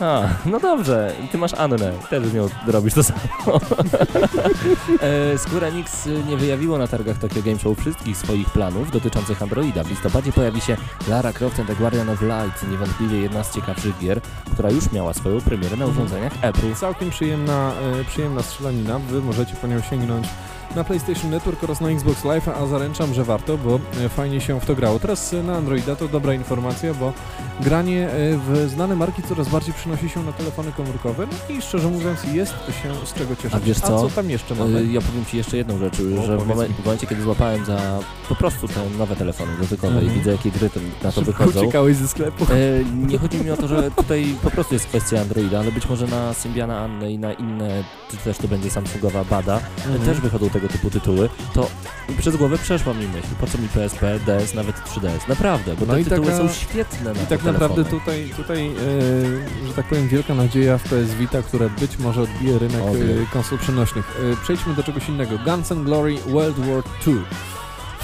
[0.00, 3.20] a no dobrze, i ty masz Annę, też z nią robisz to samo.
[5.00, 9.84] e, Square Enix nie wyjawiło na targach Tokyo Game Show wszystkich swoich planów dotyczących Androida.
[9.84, 10.76] W listopadzie pojawi się
[11.08, 14.20] Lara Croft and the Guardian of Light, niewątpliwie jedna z ciekawszych gier,
[14.52, 16.74] która już miała swoją premierę na urządzeniach Apple.
[16.74, 18.98] Całkiem przyjemna, e, przyjemna strzelanina.
[18.98, 20.28] Wy możecie po nią sięgnąć
[20.76, 24.60] na PlayStation Network oraz na Xbox Live, a zaręczam, że warto, bo e, fajnie się
[24.60, 24.98] w to grało.
[24.98, 27.12] Teraz e, na Androida to dobra informacja, bo
[27.60, 31.88] granie e, w znane marki coraz bardziej przynosi się na telefony komórkowe no i szczerze
[31.88, 33.54] mówiąc jest się z czego cieszyć.
[33.54, 34.00] A wiesz A co?
[34.00, 34.86] co tam jeszcze mamy?
[34.86, 37.98] Ja powiem Ci jeszcze jedną rzecz, O, że w, w momencie, kiedy złapałem za
[38.28, 40.12] po prostu te nowe telefony dotykowe Mhm.
[40.12, 40.70] i widzę, jakie gry
[41.02, 42.46] na to Szybko wychodzą, uciekałeś ze sklepu.
[43.06, 46.06] Nie chodzi mi o to, że tutaj po prostu jest kwestia Androida, ale być może
[46.06, 50.00] na Symbiana Annę i na inne, czy też to będzie Samsungowa Bada, Mhm.
[50.04, 51.68] też wychodzą tego typu tytuły, to
[52.18, 55.28] przez głowę przeszła mi myśl, po co mi PSP, DS, nawet 3DS.
[55.28, 59.66] Naprawdę, bo No te tytuły taka- są świetne na I tak naprawdę tutaj, tutaj e,
[59.68, 63.58] że tak powiem, wielka nadzieja w PS Vita, która być może odbije rynek e, konsol
[63.58, 64.16] przenośnych.
[64.32, 65.38] E, przejdźmy do czegoś innego.
[65.38, 67.16] Guns N' Glory World War II.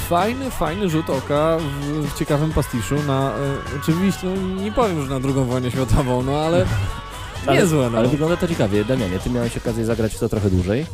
[0.09, 3.37] Fajny, fajny rzut oka w, w ciekawym pastiszu na, e,
[3.83, 6.67] oczywiście, no, nie powiem, że na drugą wojnę światową, no ale
[7.47, 7.99] Ale- niezłe, no.
[7.99, 8.85] Ale wygląda to ciekawie.
[8.85, 10.87] Damianie, ty miałeś okazję zagrać w to trochę dłużej.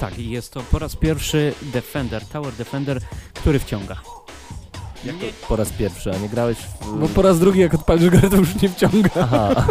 [0.00, 3.00] Tak, i jest to po raz pierwszy Defender, Tower Defender,
[3.34, 3.96] który wciąga.
[5.04, 6.98] Jak to po raz pierwszy, a nie grałeś w...
[6.98, 9.10] Bo po raz drugi, jak odpalisz grę, to już nie wciąga.
[9.20, 9.66] Aha.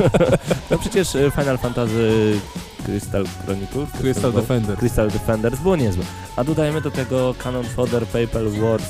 [0.70, 2.40] no przecież e, Final Fantasy
[2.86, 3.88] Crystal Chronicles?
[4.00, 4.32] Crystal?
[4.32, 4.78] Defender.
[4.78, 6.04] Crystal Defenders było niezłe.
[6.36, 8.84] A dodajmy do tego Cannon Fodder Papal Wars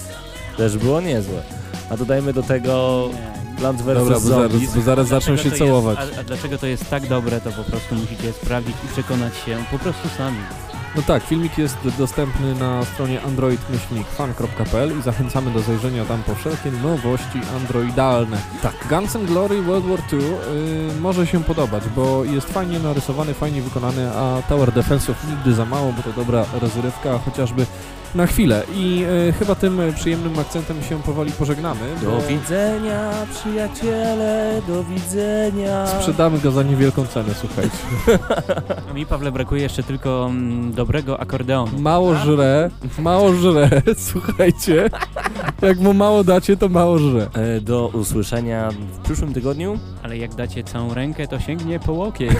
[0.56, 1.42] też było niezłe.
[1.90, 3.08] A dodajmy do tego...
[3.58, 3.94] Plants vs.
[3.94, 4.74] Dobra, bo zaraz, Zombies.
[4.74, 5.98] bo zaraz zaczną się całować.
[5.98, 9.36] Jest, a, a dlaczego to jest tak dobre, to po prostu musicie sprawdzić i przekonać
[9.36, 10.38] się po prostu sami.
[10.96, 16.70] No tak, filmik jest dostępny na stronie android-fan.pl i zachęcamy do zajrzenia tam po wszelkie
[16.70, 18.38] nowości androidalne.
[18.62, 18.74] Tak.
[18.88, 20.20] Guns N' Glory World War II
[20.96, 25.64] y, może się podobać, bo jest fajnie narysowany, fajnie wykonany, a Tower Defense'ów nigdy za
[25.64, 27.66] mało, bo to dobra rozrywka, chociażby
[28.14, 28.62] na chwilę.
[28.74, 31.80] I y, chyba tym przyjemnym akcentem się powoli pożegnamy.
[32.02, 35.86] Do bo widzenia, przyjaciele, do widzenia.
[35.86, 37.76] Sprzedamy go za niewielką cenę, słuchajcie.
[38.90, 41.80] A mi, Pawle, brakuje jeszcze tylko mm, dobrego akordeonu.
[41.80, 43.70] Mało żre, mało żre,
[44.10, 44.90] słuchajcie.
[45.62, 47.28] Jak mu mało dacie, to mało żre.
[47.34, 49.78] E, Do usłyszenia w przyszłym tygodniu.
[50.02, 52.30] Ale jak dacie całą rękę, to sięgnie po łokieć.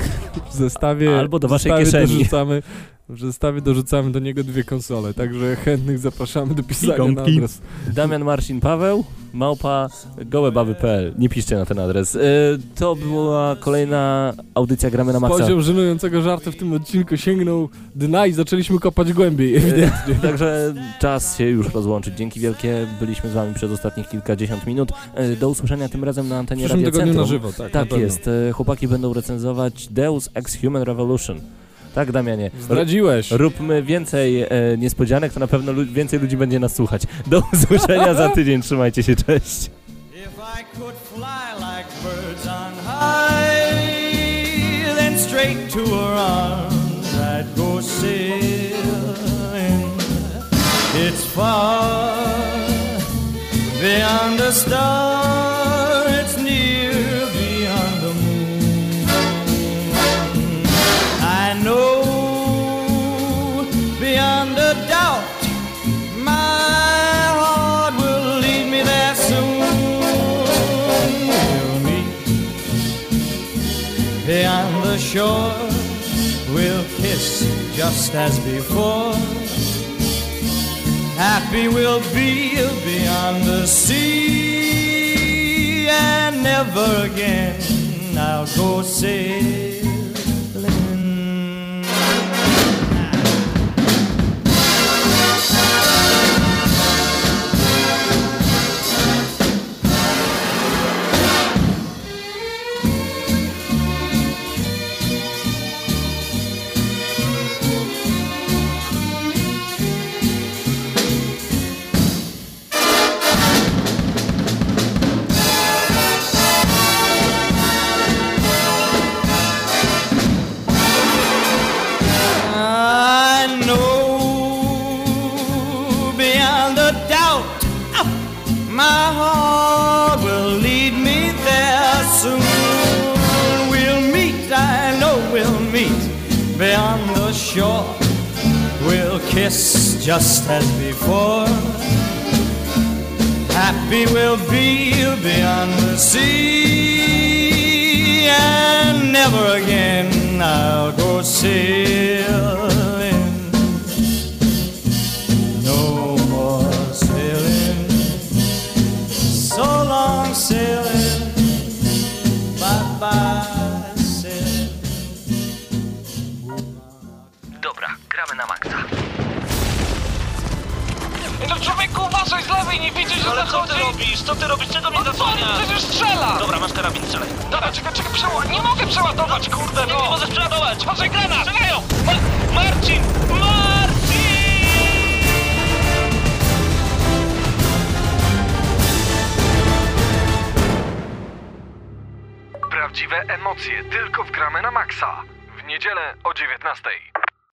[0.51, 2.07] W zestawie, Albo do waszej kieszeni.
[2.19, 2.63] Dorzucamy,
[3.11, 7.61] w zestawie dorzucamy do niego dwie konsole, także chętnych zapraszamy do pisania na adres.
[7.95, 9.89] Damian Marcin Paweł, małpa
[10.27, 11.15] gołebaby.pl.
[11.19, 12.17] Nie piszcie na ten adres.
[12.17, 12.21] E,
[12.79, 15.39] To była kolejna audycja Gramy na Maxa.
[15.39, 20.15] Poziom żenującego żartu w tym odcinku sięgnął dna i zaczęliśmy kopać głębiej, ewidentnie.
[20.23, 22.15] Także czas się już rozłączyć.
[22.15, 22.87] Dzięki wielkie.
[23.01, 24.93] Byliśmy z wami przez ostatnich kilkadziesiąt minut.
[25.15, 27.29] E, Do usłyszenia tym razem na antenie Radia tygodniu na Centrum.
[27.29, 27.73] żywo, tak.
[27.73, 28.29] Tak jest.
[28.49, 31.41] E, Chłopaki będą recenzować Deus Ex Human Revolution.
[31.95, 32.51] Tak, Damianie.
[32.61, 33.31] Zdradziłeś.
[33.31, 37.03] Róbmy więcej e, niespodzianek, to na pewno lu- więcej ludzi będzie nas słuchać.
[37.27, 38.63] Do usłyszenia za tydzień.
[38.63, 39.71] Trzymajcie się, cześć.
[40.15, 40.31] If
[40.61, 42.01] I could fly like
[75.21, 75.69] shore.
[76.55, 77.27] We'll kiss
[77.77, 79.15] just as before.
[81.27, 82.55] Happy we'll be
[82.85, 84.79] beyond the sea,
[85.89, 87.61] and never again
[88.17, 89.81] I'll go sailing.